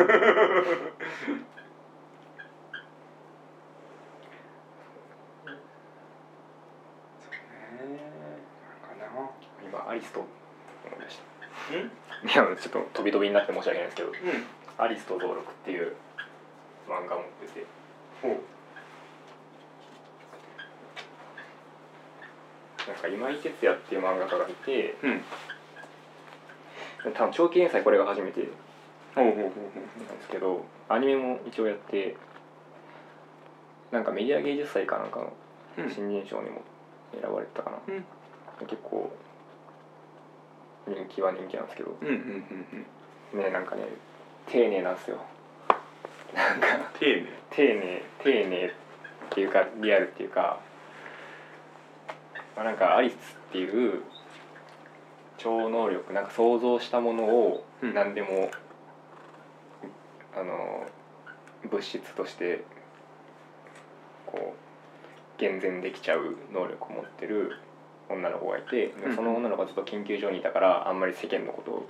[7.24, 7.34] そう
[7.88, 8.00] ね
[8.90, 9.30] なんかな
[9.64, 10.20] 今アリスト。
[10.22, 11.90] うん？
[12.30, 14.16] たいやちょっと飛び飛びになって申し訳ないんですけどうん
[14.78, 15.96] 「アリスト登録」っていう
[16.88, 17.66] 漫画を持ってて。
[18.22, 18.36] ほう。
[22.88, 25.22] なんか今井哲也っていう漫画家がいてうん。
[27.14, 28.48] 多分長期連載これが初めて
[29.16, 29.50] ほうほうほうほ
[30.06, 32.16] なんですけどアニメも一応やって
[33.92, 35.32] なんかメディア芸術祭かなんかの
[35.90, 36.62] 新人賞にも
[37.20, 38.06] 選ばれてたかな、うん。
[38.68, 39.12] 結構
[40.90, 41.96] 人気は人気なんですけど。
[42.02, 43.84] うんうんうんねなんかね
[44.48, 45.18] 丁寧なんですよ。
[46.34, 46.68] なんか
[47.00, 47.28] 丁寧？
[47.52, 48.72] 丁寧丁寧っ
[49.30, 50.60] ていうかリアルっていうか、
[52.56, 53.18] まあ、なんかアリスっ
[53.52, 54.02] ていう
[55.38, 57.94] 超能力なんか想像したものをうん。
[57.94, 58.52] 何でも、
[60.36, 60.86] あの
[61.70, 62.64] 物質として
[64.26, 64.56] こ
[65.38, 67.58] う厳然できちゃう能力を持ってる
[68.10, 71.88] 女の子がいて、うんその女の子はずっと研究所にいたからあんまり世間のことを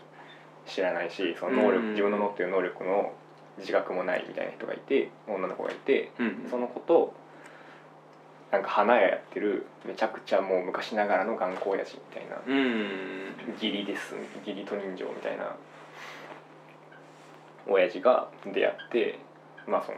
[0.67, 3.13] 知らないしその能力、うん自分の持ってる能力の
[3.57, 7.13] 自覚もないみたいな人がいて女の子がいてうんその子と
[8.51, 13.53] なんか花屋やってるめちゃくちゃもう昔ながらの頑固親父みたいなうん。
[13.53, 14.15] 義理です
[14.45, 15.55] 義理と人情みたいな
[17.67, 19.20] 親父が出会って
[19.67, 19.97] まあその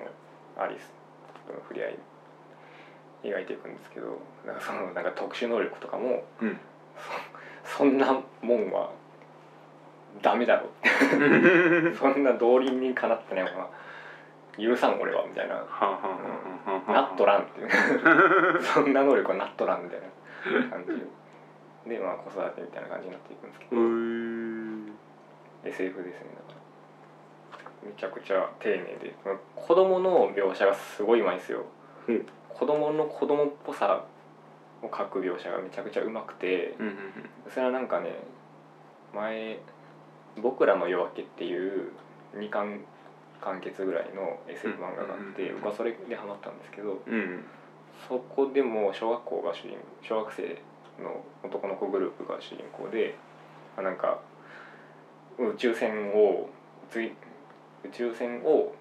[0.63, 0.91] アリス
[1.47, 1.97] との触れ合い
[3.23, 6.59] 描いていくんですけどなんかそのなんか特殊能力とかもうん。
[7.63, 8.89] そ そんなもんは
[10.21, 10.69] ダメだろ
[11.95, 13.69] そんな道理にかなってないものは
[14.57, 15.55] 許さん俺はみたいな。
[16.87, 17.69] なっとらんっていう。
[18.61, 23.75] そんな能力はなっとらんみたいな感じでまあ子育てみたいな感じになっていくんですけう
[25.63, 26.27] ど、SF ですね。
[27.51, 29.15] だからめちゃくちゃ丁寧で。
[29.55, 31.63] 子供の描写がすごいうまいんですよ、
[32.07, 32.27] うん
[32.57, 34.05] 子供の子供っぽさ
[34.81, 36.95] を描く描写がめちゃくちゃうまくてうんうん
[37.49, 38.15] それはなんかね
[39.13, 39.59] 前
[40.41, 41.91] 「僕らの夜明け」っていう
[42.35, 42.81] 2巻
[43.41, 47.43] 完結ぐらいの SF 漫画があって、うん僕はそれでハマったんですけどうんうん。
[48.07, 50.61] そこでも小学校が主人小学生
[51.01, 53.15] の男の子グループが主人公で
[53.77, 54.19] あなんか
[55.37, 56.49] 宇宙船を
[56.89, 57.13] つい
[57.83, 58.73] 宇宙船を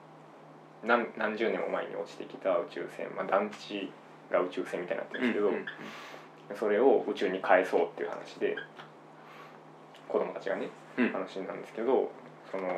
[0.84, 3.90] 何何十年も前に落ちてきた宇宙船、まあ、団地
[4.30, 5.66] が宇宙船みたいになってるんですけど、うんうん
[6.58, 8.56] それを宇宙に返そうっていう話で
[10.08, 10.68] 子供たちがね
[10.98, 11.12] うん。
[11.12, 12.10] 話なんですけど
[12.50, 12.68] その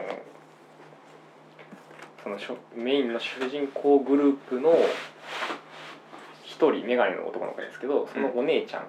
[2.22, 2.38] その
[2.76, 4.74] メインの主人公グループの
[6.44, 8.86] 一人眼鏡の男の子ですけどそのお姉ちゃ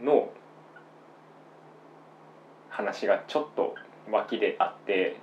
[0.00, 0.32] んの
[2.70, 3.74] 話がちょっと
[4.10, 5.20] 脇であって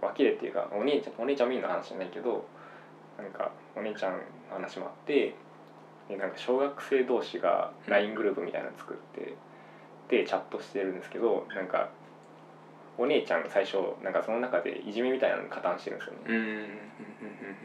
[0.00, 2.46] 脇でっていうかお姉ちゃんお姉ちゃんメインの話じゃないけど
[3.18, 4.18] なんかお姉ちゃんの
[4.50, 5.34] 話もあって
[6.08, 9.34] でなんか小学生同士が LINE グループみたいなの作って
[10.08, 11.90] でチャットしてるんですけどなんか
[12.98, 16.20] お姉ちゃん最初なんかその中でいじめみたいなのに加担してるんですよね。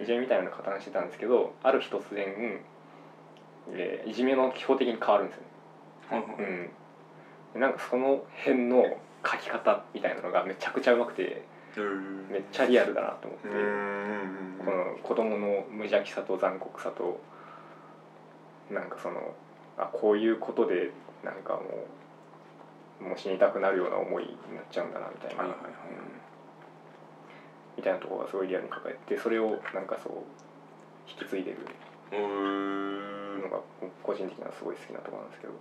[0.01, 2.61] いじめみたいなのに加担してたんですけどある日突然、
[3.71, 5.43] えーいじめの標的に変わるんですよ
[6.21, 6.69] ね。
[7.55, 7.61] うん。
[7.61, 8.83] なんかその辺の
[9.25, 11.41] 書き方みたいなのがめちゃくちゃうまくてうん
[11.81, 13.47] めっちゃリアルだなと思って、
[14.59, 17.19] この子供の無邪気さと残酷さと
[18.71, 19.33] なんかその
[19.77, 20.91] あこういうことで
[21.23, 21.61] なんかも
[23.01, 25.71] うもう死にたくなるような思いになっちゃうんだなみたいな、はいはいはい。
[25.71, 25.75] うん。
[27.77, 30.13] みたいなところがすごいリアルに抱えてそれをなんかそう
[31.09, 31.57] 引き継いでる。
[32.13, 33.41] うん。
[33.41, 33.59] のが
[34.01, 35.53] 個人的にはすごい好きなところなんですけど。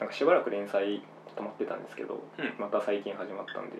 [0.00, 1.00] なんかしばらく連載
[1.36, 2.54] 止まってたんですけど、うん。
[2.58, 3.76] また最近始まったんで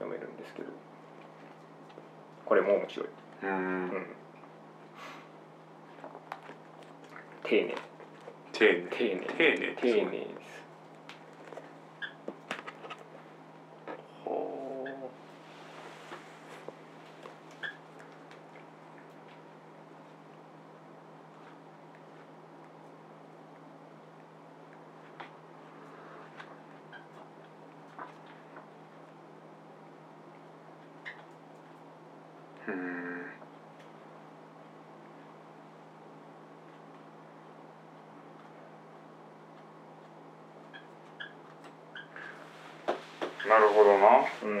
[0.00, 0.68] 読めるんですけど。
[2.46, 3.08] これも面白い、
[3.44, 3.50] うん。
[3.50, 3.54] う
[3.96, 4.06] ん、
[7.44, 7.74] 丁寧。
[8.52, 8.88] 丁寧。
[8.90, 9.26] 丁寧。
[9.26, 10.64] 丁寧丁寧です
[14.24, 14.84] ほ
[32.66, 33.10] ううん
[43.48, 44.58] なるほどなうん。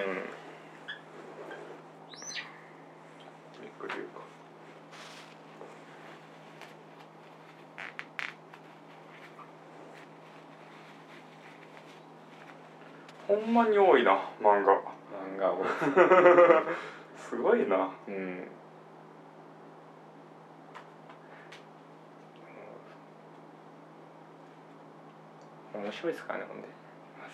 [3.60, 4.20] びっくり言うか
[13.26, 13.54] ほん。
[13.54, 15.64] まに多いな漫画漫画を
[17.16, 18.48] すごいなうん。
[25.72, 26.60] 面白いですからねほん。
[26.60, 26.68] で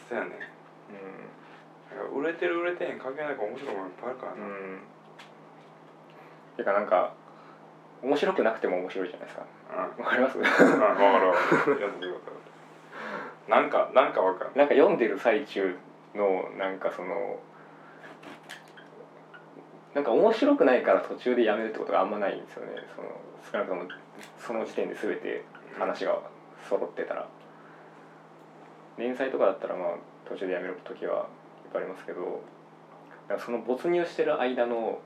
[0.08, 1.45] そうやねなん。
[2.04, 4.50] 売れてる売れてへん関係ないから面白いものいっぱいあるからな、うん。
[4.50, 4.80] うん
[6.56, 7.12] てかなんか
[8.02, 9.46] 面白くなくても面白いじゃないですか。
[9.98, 10.04] うん。
[10.04, 10.38] わかります？
[10.38, 11.80] うん、分かる分かる。
[11.80, 12.36] やってる分かる。
[13.48, 14.50] なんか、なんか分かる。
[14.54, 15.76] なんか読んでる最中
[16.14, 17.38] のなんかその
[19.94, 22.72] なんか面白くないから途中でやめるってことがあんまないんですよね。
[22.94, 23.08] その
[23.52, 23.82] 少なくとも
[24.38, 25.44] その時点で全て
[25.78, 26.20] 話が
[26.68, 27.28] 揃ってたら。
[28.98, 29.88] 連載とかだったらまあ
[30.26, 31.28] 途中でやめる時は
[31.76, 32.42] ありますけど
[33.28, 35.00] なんかその没入してる間の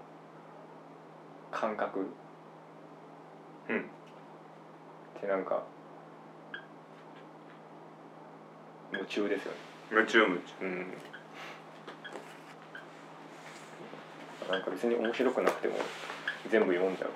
[1.50, 2.06] 感覚。
[3.68, 3.80] うん。
[3.80, 3.82] っ
[5.20, 5.62] てなんか
[8.92, 9.58] 夢中ですよね。
[9.90, 10.42] 夢中夢中。
[10.62, 10.94] うん。
[14.50, 15.76] なんか別に面白くなくても
[16.50, 17.10] 全部読んじゃう。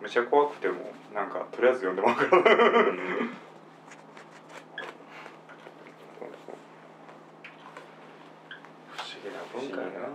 [0.00, 2.42] めっちゃ怖くても、なんか、とりあえず読んでもらうから。
[2.42, 2.60] 不思
[9.22, 10.08] 議な文化やな。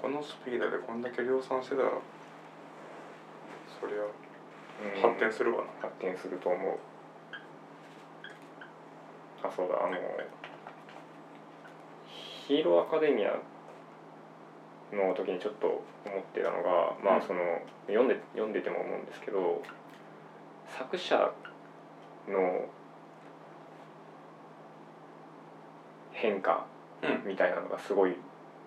[0.00, 1.90] このスピードでこんだけ量産してたら。
[3.80, 5.70] そりゃ、うん発展するわな。
[5.82, 6.78] 発展すると思う
[9.46, 9.96] あそうだあの
[12.46, 13.38] ヒーローアカデミア
[14.94, 15.82] の時にちょっと思
[16.20, 17.40] ってたのが、まうんあその
[17.86, 19.62] 読んで読んでても思うんですけど
[20.78, 21.32] 作者
[22.28, 22.68] の
[26.12, 26.66] 変化
[27.02, 28.16] うんみたいなのがすごい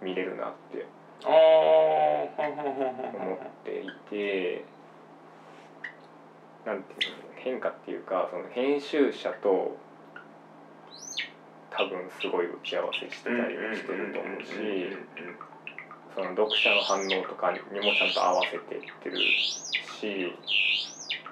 [0.02, 0.86] 見れるなって
[3.14, 4.66] 思っていて
[6.66, 9.78] なんていうの変化っていうかその編集者と
[11.72, 14.52] 多分すごい打ち合わせしてたりもしてると思うし
[16.16, 19.18] その読者の反応とかにもちゃんと合わせていってる
[20.02, 20.34] し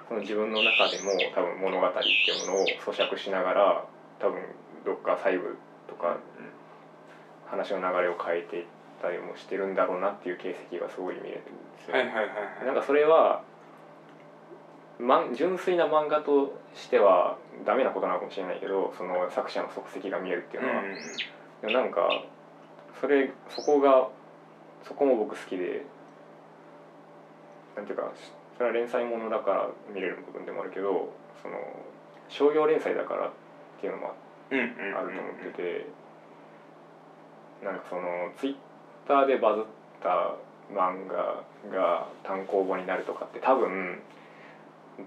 [0.08, 3.84] その自分の中でも多分物語っていうものを咀嚼しながら
[4.20, 4.40] 多分
[4.84, 5.58] どっか細部
[5.88, 6.18] とか
[7.46, 11.94] 話の流れを変えていってたりもしてるんだろうなっていう形跡がすごい見れてるんですよ。
[11.94, 12.30] はいはいはいは
[12.62, 12.66] い。
[12.66, 13.42] なんかそれは、
[14.98, 20.82] まん、純粋な漫画としてはダメなことなのかもしれないけどその作者の足跡が見えるっていうのは、
[21.62, 22.08] でもなんか
[23.00, 24.08] それそこが
[24.84, 25.84] そこも僕好きで
[27.76, 28.12] なんていうか
[28.56, 31.56] それは連載ものだから見れる部分でもあるけどその
[32.28, 33.30] 商業連載だからっ
[33.80, 34.14] ていうのも
[34.50, 35.86] うんうんうんあると思ってて、
[37.62, 38.54] なんかそのツイッ
[39.06, 39.64] ターでバズっ
[40.02, 40.34] た
[40.72, 44.00] 漫画が単行本になるとかって多分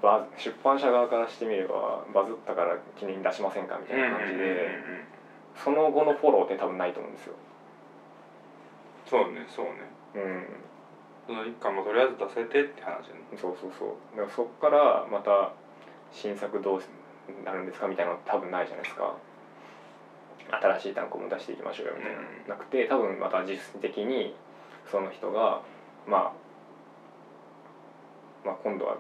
[0.02, 4.70] バ出版社側からしてみればバズったから記念に出しませんかみたいな感じで、
[5.56, 7.34] その後のフォローって多分ないと思うんですよ。
[9.06, 9.72] そうねそうね。
[10.16, 10.46] うん。
[11.26, 13.16] その一巻もとりあえず出せてって話ね。
[13.36, 13.90] そうそうそう。
[14.16, 15.52] だからそこからまた
[16.12, 16.82] 新作どう
[17.44, 19.16] なるんですかみたいなの多分ないじゃないですか
[20.52, 22.26] 新しい単行も出していきましょうよみたいな、うん。
[22.50, 24.36] なくて多分また実質的に
[24.90, 25.62] その人が、
[26.08, 26.34] まあ、
[28.46, 28.98] まあ今度は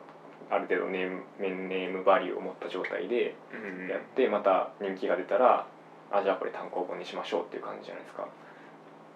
[0.50, 3.88] ある程度ネームネームバリューを持った状態でうん。
[3.88, 5.68] やってまた人気が出たら
[6.12, 8.28] あじゃあこれ単行本にしましょうっていう感じじゃないですか。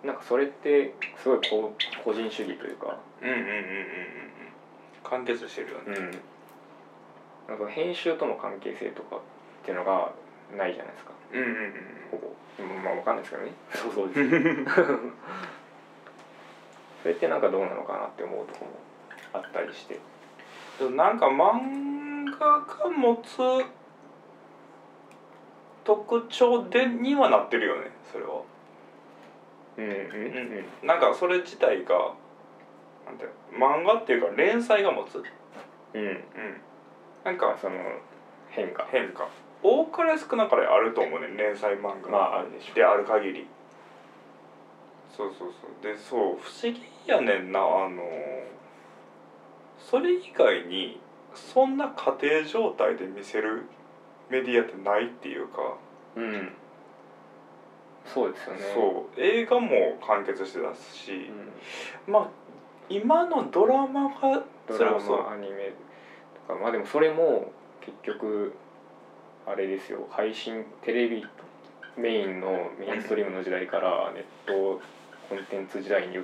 [0.04, 2.98] なんかそれってすごいこう個人主義というか。
[3.22, 4.44] うんうんうんうんうんうん。
[5.04, 5.84] 完結してるよね。
[7.48, 9.20] うん、なんか編集との関係性とかっ
[9.66, 10.12] ていうのが
[10.58, 11.74] ないじゃないですかうんうんうん
[12.12, 12.28] ほぼ。
[12.60, 13.52] うんまあわかんないですけどね。
[13.74, 14.40] 想像ですけ
[14.82, 15.00] ど
[17.02, 18.72] それってなんかどうなのかなって思うとこも
[19.34, 20.00] あったりして。
[20.96, 23.38] なんか漫画が持つ
[25.84, 28.42] 特徴でにはなってるよねそれは。
[29.78, 30.88] うんうんうん。
[30.88, 32.14] なんかそれ自体が
[33.06, 35.22] なんて漫画っていうか連載が持つ。
[35.94, 36.08] うんうん。
[36.08, 36.18] うん。
[37.24, 37.76] なんかその
[38.50, 38.88] 変化。
[38.92, 39.28] 変化
[39.64, 42.10] 多かれ少なかれあると思うね連載漫画。
[42.10, 42.74] まああるでしょ。
[42.74, 43.48] である限り。
[45.16, 45.84] そうそうそう。
[45.84, 47.60] でそう不思議やねんな。
[47.60, 48.04] あの
[49.80, 51.00] それ以外に
[51.34, 53.64] そんな家庭状態で見せる
[54.30, 55.78] メディアってないっていうか。
[56.16, 56.52] うん。
[58.06, 58.60] そうですよね。
[58.74, 59.22] そう。
[59.22, 61.32] 映画も完結してたし。
[62.08, 62.14] う、ん。
[62.14, 62.30] まあ
[62.90, 65.18] 今のドラマがドラそれこそ。
[65.18, 65.74] マアニメ
[66.48, 66.60] とか。
[66.60, 67.52] まあでもそれも
[67.82, 68.54] 結局
[69.46, 70.08] あれですよ。
[70.12, 71.26] 配信テレビ
[71.98, 74.82] メインのメインストリームの時代からネット
[75.30, 76.24] コンテンツ時代に移っ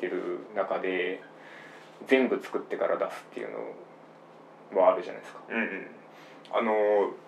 [0.00, 1.22] てる中で
[2.06, 3.48] 全部作ってから出すっていう
[4.74, 5.40] のはあるじゃないですか。
[5.48, 5.86] うんうん。
[6.52, 7.24] あのー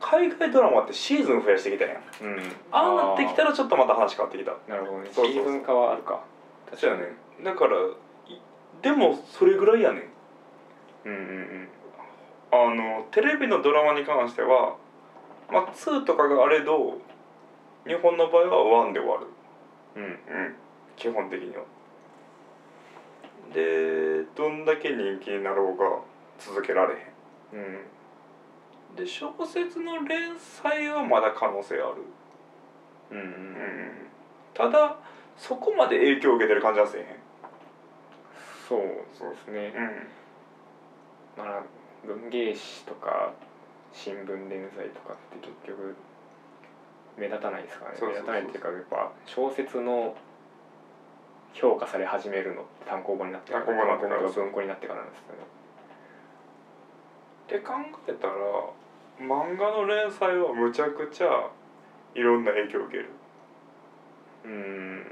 [0.00, 1.96] 海外ドラマってシーズン増やしてきたやん。
[1.96, 2.38] うん、
[2.72, 2.94] ああ。
[3.08, 6.24] なってきたらちょっとまた話変わってきたなるほどねシーズン化はあるか
[6.70, 7.06] 確かにね
[7.44, 8.40] だからい
[8.82, 10.02] でもそれぐらいやねん
[11.04, 11.68] うんうん
[12.52, 14.76] あのテレビのドラマに関しては
[15.50, 16.98] まあ2とかがあれど
[17.86, 19.26] 日本の場合は1で終わる。
[19.96, 20.10] うんうん。
[20.10, 20.54] うん
[20.96, 21.62] 基本的には。
[23.54, 25.84] でどんだけ人気になろうが
[26.38, 27.12] 続けられへ
[27.54, 27.60] うん。
[28.94, 32.02] んで小説の連載はまだ可能性ある。
[33.10, 34.06] うんうんうん。
[34.52, 34.98] ただ
[35.38, 37.06] そこまで影響を受けてる感じはせえへん。
[38.68, 38.80] そう
[39.18, 39.72] そうですね、
[41.36, 41.62] まあ
[42.06, 43.32] 文芸誌とか
[43.92, 45.94] 新聞連載とかって結局
[47.16, 50.16] 目立たないですからね目立たないっていうかやっぱ小説の
[51.52, 55.60] 評価され始めるの単行本になってから単行本文庫になってからなんですよね。
[57.46, 57.72] って考
[58.08, 58.34] えたら
[59.18, 61.50] 漫画の連載はむちゃくちゃ
[62.14, 63.10] いろんな影響を受ける。
[64.44, 65.04] うん。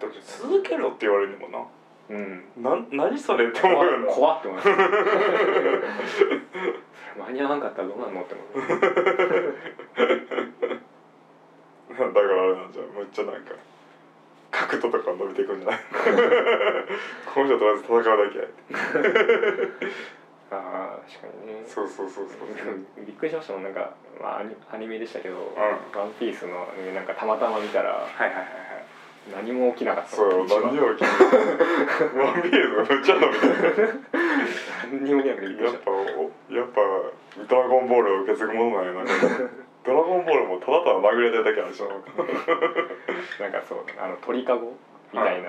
[0.00, 1.68] だって続けろって言われるのも
[2.10, 2.44] うん。
[2.56, 4.06] なな何それって思うよな。
[4.06, 4.70] 怖っって思います。
[7.18, 8.68] 間に合わんかったらどうなんのって思う
[11.98, 12.86] だからあれなんじゃん。
[12.86, 13.54] むっちゃなんか
[14.50, 15.78] 角度とか伸びていくんじゃない？
[17.34, 18.44] この人とりあえず戦うだけや。
[20.50, 21.62] ああ確かにね。
[21.66, 22.38] そうそうそうそう。
[23.04, 23.62] びっくりしましたもん。
[23.64, 25.38] なんか、まあ、アニアニメでしたけど「ん。
[25.98, 28.67] ワンピースのアニメなんかたまたま見たらはいはいはいはい
[29.32, 30.16] 何も起きなかった。
[30.16, 30.62] そう一番。
[30.74, 34.04] 何を聞いてワンピースがむっちゃ伸びてる
[34.92, 35.94] 何にも起きなくてびっくりしやっぱお
[36.54, 36.80] やっぱ
[37.48, 39.04] ドラゴンボールを受け継ぐものなんやな。
[39.84, 41.92] ドラゴンボールもただただ殴れてるだけなんでしょた
[43.42, 44.76] なんかそうあの鳥かご
[45.12, 45.48] みたいな、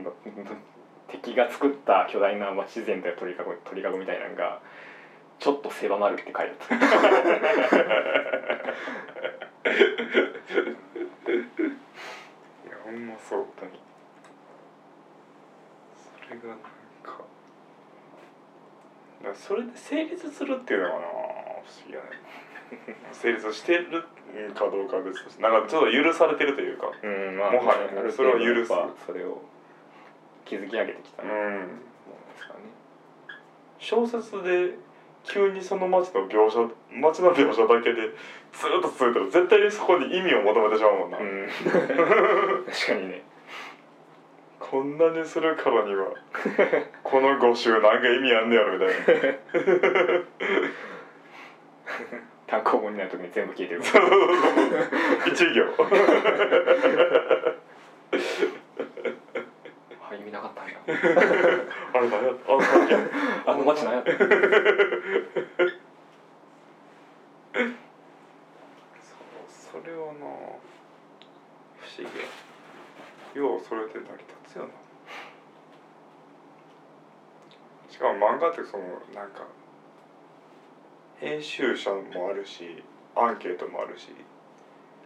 [0.00, 0.12] の
[1.08, 4.60] 敵が作った巨大な町全体の鳥かご鳥かごみたいなのが
[5.40, 7.80] ちょっと狭まるって書いてあった
[12.90, 13.44] ほんまそう
[15.96, 17.22] それがなんか
[19.22, 21.04] だそれで成立するっていうのがな不
[21.70, 22.06] 思議やね。
[23.12, 24.02] 成立してる
[24.54, 28.10] かどうかは別としてなんかちょっと許されてるというかうんまあもはや。
[28.10, 28.72] それを許す。
[29.06, 29.40] それを
[30.44, 32.66] 築き上げてきたうものんですからね。
[33.78, 34.74] 小説で
[35.22, 38.10] 急にその街の描写街の描写だけで
[38.52, 41.48] ずっと続いたら絶対にそこに意味を求めてしまうもんな、うん。
[42.66, 43.22] 確かにね。
[44.58, 46.06] こんなにするからには
[47.02, 48.94] この5週なんか意味あんねやろみたいな。
[52.46, 53.80] 単行本になる時に全部消えてる。
[55.32, 55.64] 一行。
[60.10, 60.72] あ意味なかったんや。
[61.94, 62.34] あれ何やっ
[63.44, 63.50] た？
[63.52, 64.10] あの街何やった？
[69.82, 70.60] それはな不思
[71.96, 72.04] 議。
[73.34, 74.04] やようそれで成り
[74.44, 74.70] 立つよな。
[77.88, 78.84] しかも漫画ってその
[79.14, 79.46] なんか
[81.18, 82.82] 編集者もあるし
[83.16, 84.08] アンケートもあるし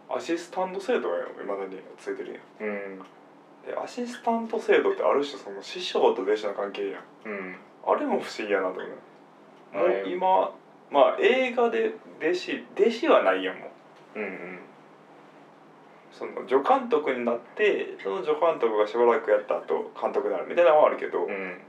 [0.09, 2.69] アシスタント制度がいまだについてるやん。
[2.69, 2.99] うん。
[3.65, 7.03] でアシスタント制度ってある種その師匠と弟子の関係やん。
[7.25, 7.55] うん。
[7.87, 9.77] あれも不思議やなと思う。
[9.77, 10.53] もうはい今
[10.91, 13.69] まあ映画で弟子弟子はないやんもう
[14.15, 14.59] うんうん。
[16.11, 21.61] その助監督になってその助監督がしばらくやった後監督になるみたいなのはあるけど、うん。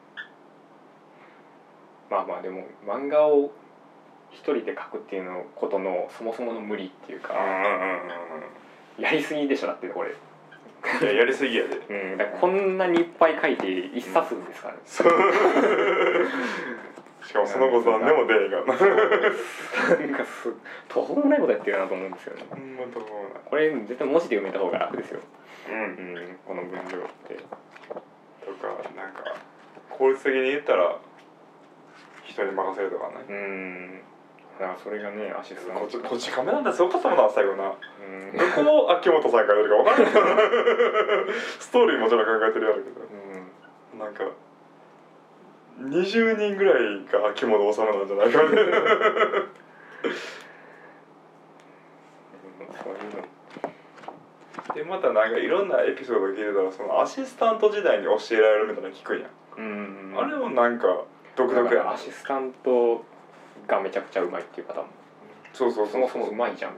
[2.10, 3.51] まあまあでも漫画を
[4.31, 7.60] 一人で描くっていうのことのそもそもの無理っていうかうんうんうん
[8.98, 10.10] うんやりすぎでしょだってこれ。
[11.02, 11.77] いややりすぎやで。
[11.77, 12.40] うん。
[12.40, 14.74] こんなにいっぱい書いて一冊ですから。
[14.74, 15.12] ねそう
[17.26, 18.72] しかもその後何でも出えへんからな
[19.98, 20.54] なんかす
[20.88, 22.46] 途方もないことやってるなと思うんですよね。
[22.48, 25.20] ほんまと思うなこれ絶対文字で読めた方が楽ですよ。
[25.68, 26.38] うんうん。
[26.46, 27.34] この分量って。
[27.34, 29.34] とかなんか
[29.90, 30.98] 効率的に言ったら
[32.22, 33.14] 人に任せるとかね。
[33.28, 34.00] うん。
[34.60, 35.80] だからそれがねアシスタント。
[35.80, 37.74] こっちこっちカメなんだすごかったもんな最後な。
[37.74, 38.38] うん。
[38.38, 40.44] どこを秋元さんがやるか分からない。
[41.58, 43.02] ストーリーもちろん考えてるやろうけど。
[43.02, 43.98] うん。
[43.98, 44.30] なんか
[45.78, 48.72] 20人ぐらいが秋元治なんじゃないかみたいな
[52.82, 59.20] そういうのでまたなんかいろんなエピソード聞いてたらそのアシスタント時代に教えられるみたいなの聞くん。
[59.20, 61.04] やん、うんあれもなんか
[61.34, 63.04] 独特やなアシスタント
[63.66, 64.88] がめちゃくちゃうまいっていう方も。
[65.52, 66.72] そうそうそもそもうまいじゃん。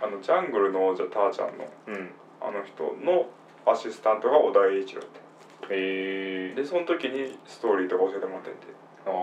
[0.00, 2.10] あのジャングルの王者ターちゃんのうん。
[2.40, 3.26] あの人の
[3.70, 5.20] アシスタントが小田栄一郎って。
[5.74, 8.66] へえでその時にストーリーとか教えてもらってんて。
[9.06, 9.20] ああなる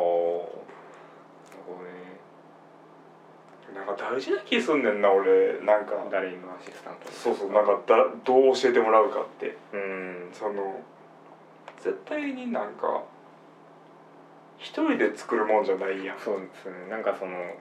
[1.65, 2.15] ほどね。
[3.73, 5.59] なんか大事な気すんねんな俺。
[5.59, 6.05] なんか。
[6.11, 7.11] 誰のアシスタント？
[7.11, 9.55] そうそうなんかだどう教えてもらうかって。
[9.73, 10.29] うん。
[10.31, 10.79] その
[11.79, 13.01] 絶対になんか
[14.57, 16.19] 一人で作るもんじゃないやん。
[16.19, 16.87] そうですね。
[16.89, 17.55] なんかその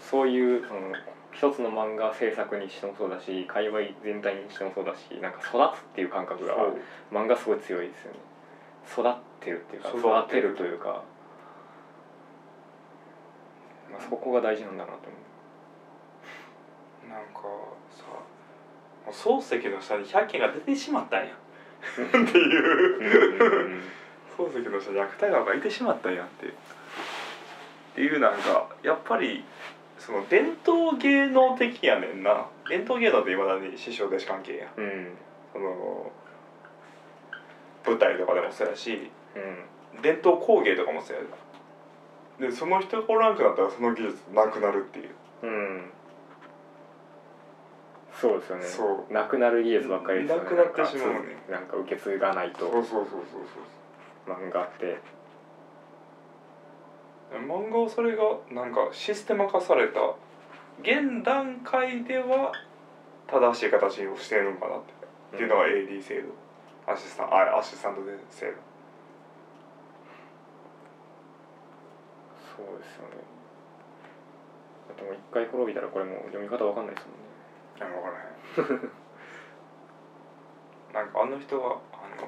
[0.00, 0.92] そういうその
[1.32, 6.54] 一つの漫画制作にしてもそうだし界隈全体にしてもそうだしなんか育つっていう感覚が
[7.12, 8.18] 漫画すごい強いですよね。
[8.90, 11.02] 育ってるっていうか育育ててるるというか、
[13.90, 15.28] まあ、そこが大事なんだなと思
[17.08, 17.40] なんか
[17.90, 18.04] さ
[19.06, 21.32] もう漱石の下に100件が出てしまったんや。
[21.32, 23.82] っていう。
[24.36, 26.46] 漱石の下に芥川がいてしまったんやって。
[26.46, 26.50] っ
[27.94, 29.44] ていうなんかやっぱり
[29.98, 32.46] その伝統芸能的やねんな。
[32.68, 34.84] 伝統芸能っていまだに師匠弟子関係やうん。
[34.84, 35.16] うん。
[35.52, 36.12] その
[37.84, 40.02] 舞台とかでもそうやしうん。
[40.02, 41.22] 伝統工芸とかもそうや
[42.40, 42.52] で。
[42.52, 45.14] その人がおらんくなったらその技術なくなるっていう。
[45.42, 45.90] うん。
[48.12, 48.64] そうですよね。
[48.64, 49.12] そう。
[49.12, 50.44] なくなる技術ばっかりですよね。
[50.44, 52.60] なくなってしまうねなんか受け継がないと。
[52.60, 53.16] そうそうそうそ
[54.30, 54.86] う漫画って。
[54.86, 55.17] そう
[57.32, 60.00] 漫画はそれがなんかシステマ化された
[60.80, 62.52] 現段階では
[63.26, 64.98] 正しい形をしてるのかなって
[65.34, 66.28] っていうのが AD 制度。
[66.90, 68.52] アシスタンあアシスタントで制度。
[72.56, 73.20] そうですよね。
[74.88, 77.28] だってもう一回滅びたらこれもう読み方わかんないですもんね。
[77.76, 78.90] いや分からへん。
[81.04, 82.26] なんかあの人はあの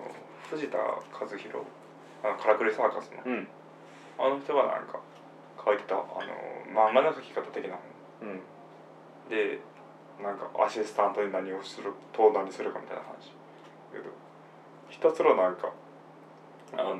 [0.51, 0.95] 藤田和
[1.27, 1.65] 弘？
[2.23, 3.23] あのカラクリサーカスの。
[3.25, 3.49] うん
[4.21, 5.01] あの人がなんか
[5.65, 6.05] 書いてたあの
[6.69, 7.79] 漫画の書き方的な。
[8.21, 8.41] 本うん。
[9.31, 9.59] で
[10.23, 13.33] なんかアシスタントに何をすると何するかみたいな話。
[13.93, 14.11] けど
[14.89, 15.73] ひたすらなんか
[16.77, 16.99] あの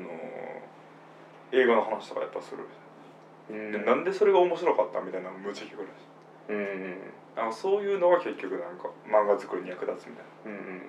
[1.51, 2.65] 英語の話とかやっぱする、
[3.49, 3.71] うん。
[3.71, 5.89] でなんでそれが面白かったみたいなの無知聞くらし。
[6.49, 7.13] いうんうん。
[7.35, 10.81] なんかそういうのが結局なんか漫画作りに役立つみたいうんうんうんうん。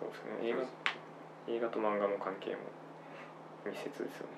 [0.00, 0.48] そうですね。
[0.48, 0.62] 映画
[1.48, 2.56] 映画と漫画の関係も
[3.66, 4.32] 密接ですよね。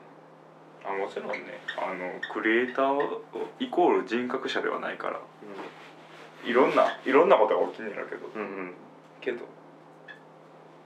[0.84, 1.60] なあもちろんね。
[1.76, 3.20] あのクリエイター
[3.60, 5.20] イコール人格者ではないから。
[6.44, 8.26] いろんないろんなことが起きんねやろうけど。
[8.34, 8.74] うんうん。
[9.20, 9.44] けど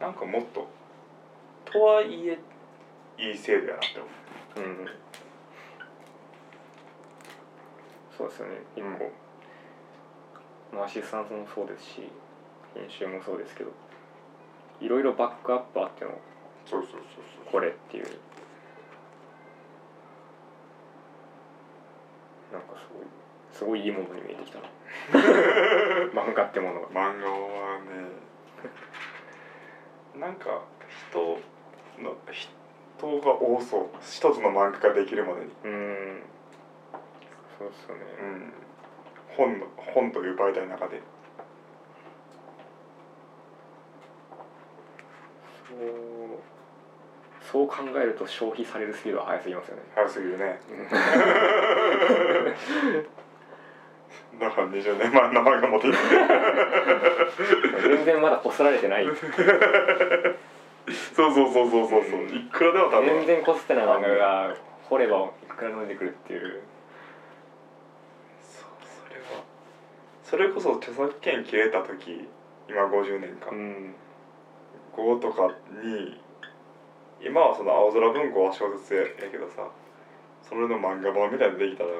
[0.01, 0.67] なんかもっと
[1.71, 2.39] とはいえ
[3.19, 4.01] いい制度やなって
[4.57, 4.69] 思う。
[4.69, 4.89] うんうん。
[8.17, 8.55] そうですよね。
[8.77, 12.11] 一個、まあアシスタントもそうですし
[12.75, 13.71] 編集もそうですけど
[14.81, 16.11] いろいろバックアップあっての
[16.67, 17.01] そうそうそう。
[17.53, 18.07] これっていう
[22.53, 23.07] なんかすごい
[23.51, 24.69] すごいいいものに見えてきたな。
[26.13, 26.87] 漫画ってものが。
[26.89, 27.87] 漫画はね
[30.15, 30.63] なんか
[31.11, 31.39] 人
[31.99, 33.87] の人が多そう。
[34.01, 36.23] 一つの漫画ができるまでに、うん。
[37.59, 38.53] そうっすよね、うん、
[39.29, 41.01] 本の本という媒体の中で。
[45.69, 46.39] そう
[47.51, 49.83] そう考えると消費されるスピードは速すぎますよね。
[49.95, 50.61] 早すぎるね。
[54.41, 55.99] だから20年前の漫画持っていって
[57.89, 59.07] 全然まだこすられてない。
[61.15, 62.25] そうそうそうそうそうそう。
[62.35, 63.07] いくらでも多分。
[63.07, 64.57] 全然こすってない漫画が
[64.89, 66.63] 掘ればいくらでも出てくるっていう。
[68.41, 68.65] そう
[69.09, 69.27] それは。
[70.25, 72.29] それこそ著作権切れた時
[72.69, 73.95] 今50年か、うん。
[74.97, 75.49] 5とか
[75.83, 76.21] に
[77.25, 79.71] 今はその青空文庫は小説やけどさ
[80.43, 81.91] それの漫画版みたいにできたら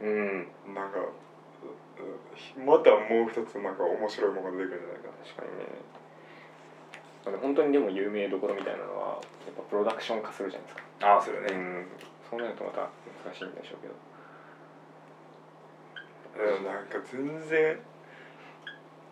[0.00, 0.48] うん。
[0.74, 0.98] なんか
[2.56, 5.64] またもう一つなんか面白いものが出てくるんじゃないか確かにね。
[7.24, 10.82] まあでも本当にでも有名どころみたいなのはやっぱプロダクション化するじゃないですか。
[11.00, 11.86] なああするうん。
[12.30, 12.90] そうなるとまた
[13.24, 13.94] 難しいんでしょうけど。
[16.38, 17.80] うんなんか全然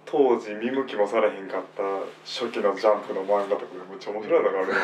[0.06, 1.82] 当時見向きもされへんかった
[2.24, 4.78] 初期のジャンプの漫画とかでめっちゃ面白いのがあるよな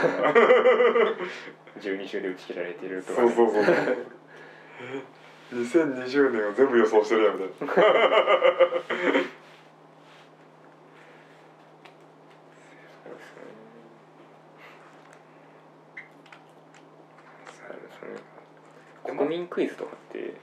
[1.80, 3.64] 12週で打ち切られているとか、ね、そうそうそう。
[3.64, 3.74] そう
[4.82, 5.22] え
[5.52, 7.84] 2020年を全部予想してるやんみたいなそう
[13.14, 13.42] ですね
[17.44, 20.34] そうですね国民ンクイズとかって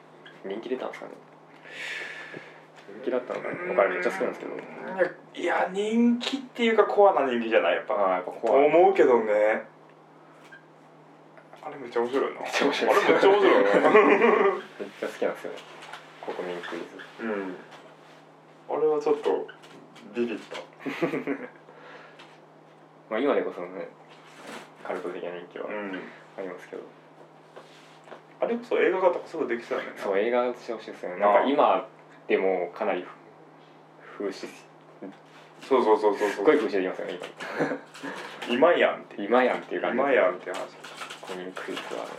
[0.45, 1.13] 人気出たんですかね
[3.01, 4.51] 人気だったのかな僕あれめっちゃ好きなんですけど
[5.41, 7.75] いや人気っていうかコアな人気じゃない？
[7.75, 7.93] やっぱ。
[7.95, 9.63] やっぱと怖い思うけどね。
[11.61, 12.95] あれめっちゃ面白いなめっちゃ面白い。
[12.95, 15.57] あれめっちゃ面白いな めっちゃ好きなんですよね。
[16.25, 17.23] 国民クイズ。
[17.23, 17.55] うん。
[18.69, 19.47] あれはちょっと
[20.13, 20.57] ビビった。
[23.09, 23.87] まあ今でこそね
[24.83, 25.99] カルト的な人気はうん。
[26.37, 26.83] ありますけど、
[28.39, 31.19] あれこそ映画化とかすぐできそうやねそう映画してほしいですよね。
[31.19, 31.87] なんか今
[32.27, 33.05] でもかなり
[34.17, 34.68] 風刺す
[35.61, 36.43] そうそうそうそうそう。
[36.43, 37.19] っごい風刺できますよね
[38.49, 38.73] 今。
[38.73, 39.15] やんって。
[39.17, 40.59] 今今やんっていう感じ今やんって話
[41.27, 42.11] 国民クイズはね。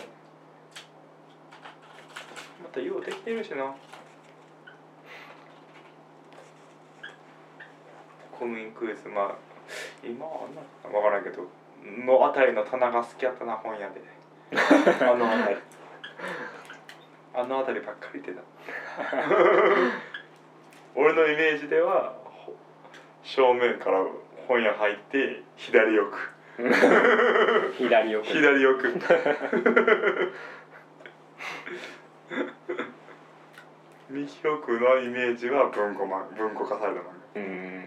[2.62, 3.74] またようできてるしな。
[8.38, 9.08] コミンクイズ。
[9.08, 9.34] まあ
[10.04, 11.48] 今はあんな分からんけど
[12.06, 14.00] のあたりの棚が好きやったな本屋で。
[14.52, 14.54] あ
[15.14, 15.56] のあたり。
[17.32, 18.42] あのあたりばっかり出た。
[20.94, 22.19] 俺のイメージではほ
[23.22, 24.04] 正面から
[24.48, 26.18] 本屋入って 左奥。
[27.78, 28.26] 左奥。
[28.26, 28.90] 左奥。
[34.10, 37.40] 右奥のイメージは文庫漫文庫化された漫画。
[37.40, 37.86] うん。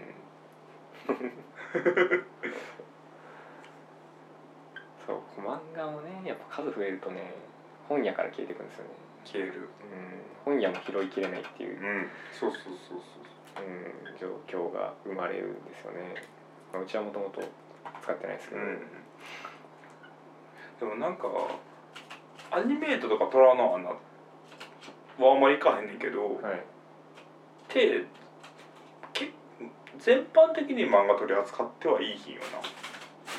[5.06, 7.34] そう漫画もねやっぱ数増えるとね
[7.88, 8.90] 本屋から消えていくんですよね。
[9.24, 9.68] 消える。
[10.44, 10.54] うん。
[10.54, 12.08] 本屋も拾いきれないっていう、うん。
[12.32, 13.00] そうそうそうう
[13.62, 16.14] ん、状況が生まれるんですよね、
[16.72, 17.42] まあ、うちはもともと
[18.02, 18.80] 使ってないですけど、そううん。
[20.80, 21.28] でもなんか
[22.50, 23.96] アニメートとか虎の穴は
[25.34, 26.64] あんまりいかへんねんけど、はい。
[27.68, 28.06] て
[29.12, 29.32] け
[29.98, 32.40] 全般的に漫画取り扱ってはいいひんよ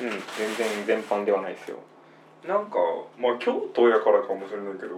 [0.02, 0.20] うん全
[0.56, 1.78] 然全般ではないですよ。
[2.46, 2.78] ななんか
[3.18, 4.96] まあ京都やからかもしれないけど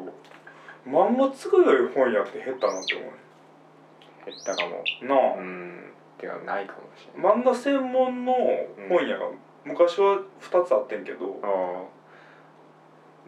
[0.87, 3.05] 漫画強い本屋って減ったなって思
[4.27, 4.83] 減ったかも。
[5.03, 5.93] うなあ、うん。
[6.19, 7.33] てかないかもしれない。
[7.41, 8.35] 漫画専門の
[8.89, 9.27] 本屋が
[9.65, 11.85] 昔は2つあってんけど、あ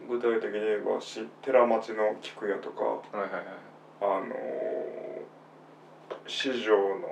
[0.09, 2.81] 具体的に言えばし寺町の菊屋とか
[3.13, 3.43] あはいはいはい。
[4.01, 4.29] あのー、
[6.27, 7.07] 四条の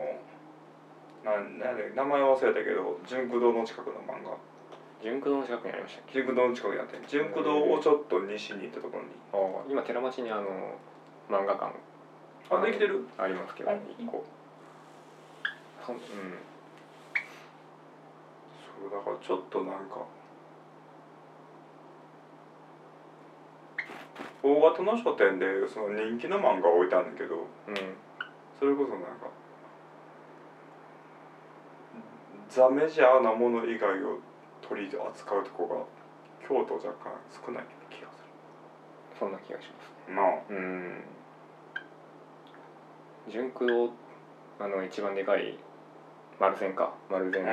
[1.24, 4.36] なんなんで名前忘れたけど純駆堂の近くの漫画。
[5.02, 6.14] 純駆堂の近くにありましたっけ？
[6.14, 9.10] 純駆堂の近くにあって純駆堂をちょっと西に行ったところに。
[9.32, 10.44] ああ今寺町にあの
[11.30, 11.72] 漫画館
[12.50, 13.08] あできてる？
[13.18, 13.72] ありますけど。
[13.72, 15.92] あ一個う。
[15.92, 16.08] んそ
[18.88, 20.06] うだからちょっとなんか。
[24.42, 27.36] 大型の書店でその人気の漫画置いてあるんだけど。
[27.36, 27.76] うん。
[28.58, 29.30] それこそなんか。
[32.50, 34.20] ザ・メジャーなもの以外を
[34.62, 37.12] 取り扱うとこが京都若干
[37.46, 38.26] 少ない気がす
[39.20, 39.92] そんな気がします。
[40.08, 40.42] るなあ。
[40.50, 41.04] うん
[43.30, 43.94] 純駆堂
[44.64, 45.58] あの一番でかい
[46.40, 46.94] 丸線か。
[47.10, 47.44] 丸線、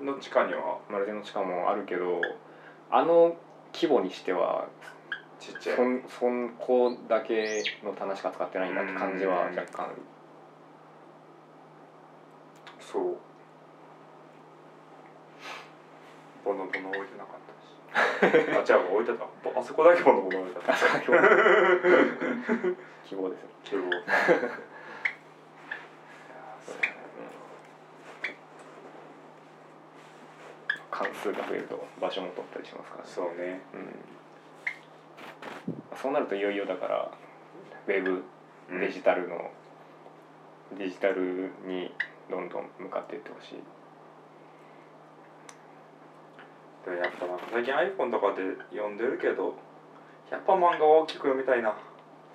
[0.00, 0.06] うん。
[0.06, 0.78] の地下には。
[0.90, 2.20] 丸線の地下もあるけど
[2.90, 3.36] あの
[3.74, 4.66] 規模にしては
[5.38, 5.76] ちっちゃい。
[5.76, 9.56] そんそんこだけの棚しか使ってないんだって感じはうん。
[9.56, 9.94] 若干ある。
[12.80, 13.16] そう。
[16.44, 18.66] ボノボノ置いてなかったし。
[18.72, 19.26] あ違う置いてた。
[19.44, 20.72] ぼあそこだけボノボノ置いてた。
[23.04, 23.82] 希望 ですね希望
[30.98, 33.10] 関数が増えると場所も取ったりしますからね。
[33.14, 33.60] そうね。
[33.72, 33.76] う
[35.94, 37.08] ん、そうなるといよいよだから
[37.86, 38.24] ウェブ
[38.80, 39.52] デジタルの、
[40.76, 41.90] デジタルに
[42.28, 43.62] どんどん向かっていってほしい。
[46.84, 48.42] でやっぱなんか最近 iPhone とかで
[48.74, 49.54] 読んでるけど
[50.30, 51.76] やっぱ漫画は大きく読みたいな。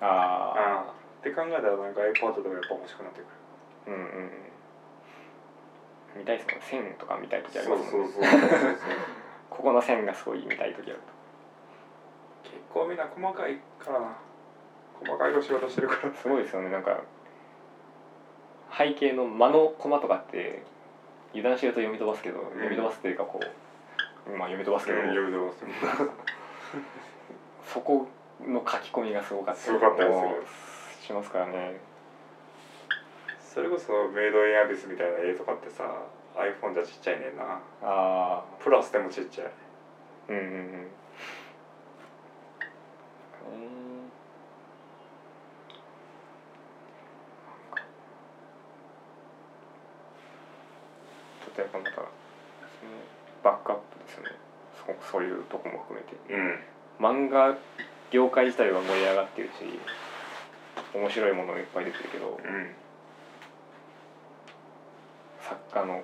[0.00, 3.26] あああって考えたらなんか iPad とかやっぱ欲しくなってく
[3.88, 3.90] る。
[3.90, 4.06] うんうんうん
[6.16, 8.14] 見たいですもん線とか見たい時ありますもんね。
[9.50, 11.00] ここの線がすごい見たい時ある
[12.42, 14.16] 結構みんな細かいからな。
[15.00, 16.10] 細かいお仕事してるから。
[16.10, 16.70] とすごいですよね。
[16.70, 17.02] なんか
[18.76, 20.62] 背景の間のコマとかって
[21.32, 23.40] 油断してると読み飛ばすけど、読み飛ばすというかこ
[24.26, 25.64] うまあ読み飛ばすけど、読みてます。
[27.72, 28.08] そこ
[28.46, 29.76] の書き込みがすごかったり
[31.00, 31.76] しますからね
[33.54, 35.84] それこそメイドインアビスみたいな絵とかってさ
[36.34, 37.60] iPhone じゃちっちゃいねんな。
[37.82, 39.50] ああプラスでもちっちゃい。
[40.30, 40.50] うんうんうん。
[40.50, 40.90] うん
[51.40, 52.08] ちょっとやっぱまたその
[53.44, 54.30] バックアップですよね。
[55.00, 56.16] そそういうとこも含めて。
[56.28, 56.58] うん。
[56.98, 57.54] 漫画
[58.10, 59.78] 業界自体は盛り上がってるし
[60.92, 62.36] 面白いものもいっぱい出てるけど。
[62.42, 62.74] うん
[65.48, 66.02] 作家の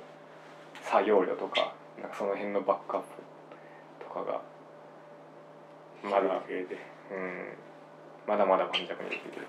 [0.83, 3.09] 作業量とかなんかその辺のバックアップ
[4.05, 4.41] とかが
[6.03, 6.43] まだ
[7.11, 7.55] うん。
[8.27, 9.47] まだまだ盤石にできる。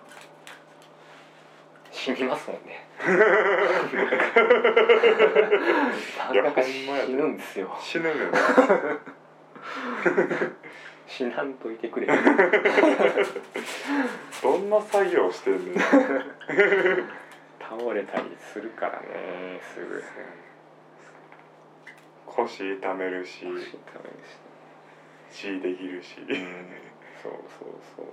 [1.91, 2.87] 死にますもんね。
[6.31, 7.77] いや漫画家ほんまやで死ぬんですよ。
[7.79, 8.31] 死ぬのよ
[11.07, 12.07] 死なんといてくれ。
[14.41, 15.75] どんな作業してんねん
[17.71, 20.03] 倒れたりするからねすぐ。
[22.25, 23.45] 腰痛めるし。
[23.45, 23.63] 腰痛める
[24.27, 24.35] し
[25.31, 26.27] 血できるし、うん
[27.23, 28.05] そうそうそう。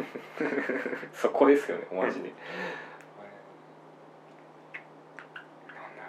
[1.12, 2.36] そこですよねマジで、なん
[5.76, 6.06] だ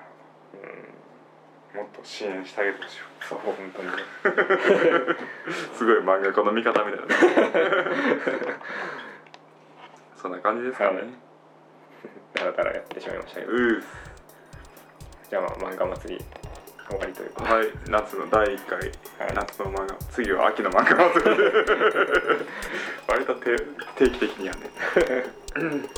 [1.73, 2.99] うん、もっと支援してあげてほしい。
[3.19, 3.93] そう本当にね。
[5.75, 7.15] すごい漫画家の味方みたいな。
[10.15, 11.30] そんな感じですかね、はい
[12.33, 13.51] だらだらやってしまいましたけど。
[13.53, 13.83] う
[15.29, 16.25] じゃあまあ漫画祭り
[16.89, 18.91] 終わりというかはい夏の第1回、はい。
[19.33, 21.43] 夏の漫画次は秋の漫画祭りで
[23.07, 23.57] 割と定
[23.95, 24.69] 定期的にやんね。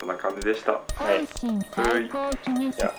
[0.00, 0.72] そんな感じでした。
[0.72, 0.80] は
[1.12, 1.18] い。
[1.18, 2.92] 本心最高キネシスあ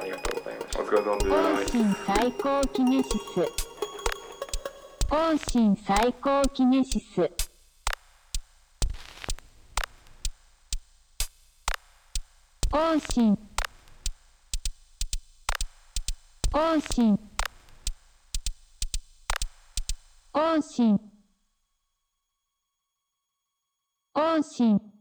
[0.00, 0.82] ありがとうございました。
[0.82, 1.30] お疲れ様です。
[1.30, 3.74] 本心最高キネシス
[5.08, 7.43] 本心最高キネシス
[12.74, 13.38] 本心。
[16.50, 17.16] 本心。
[20.32, 20.98] 本心。
[24.12, 24.93] 本心。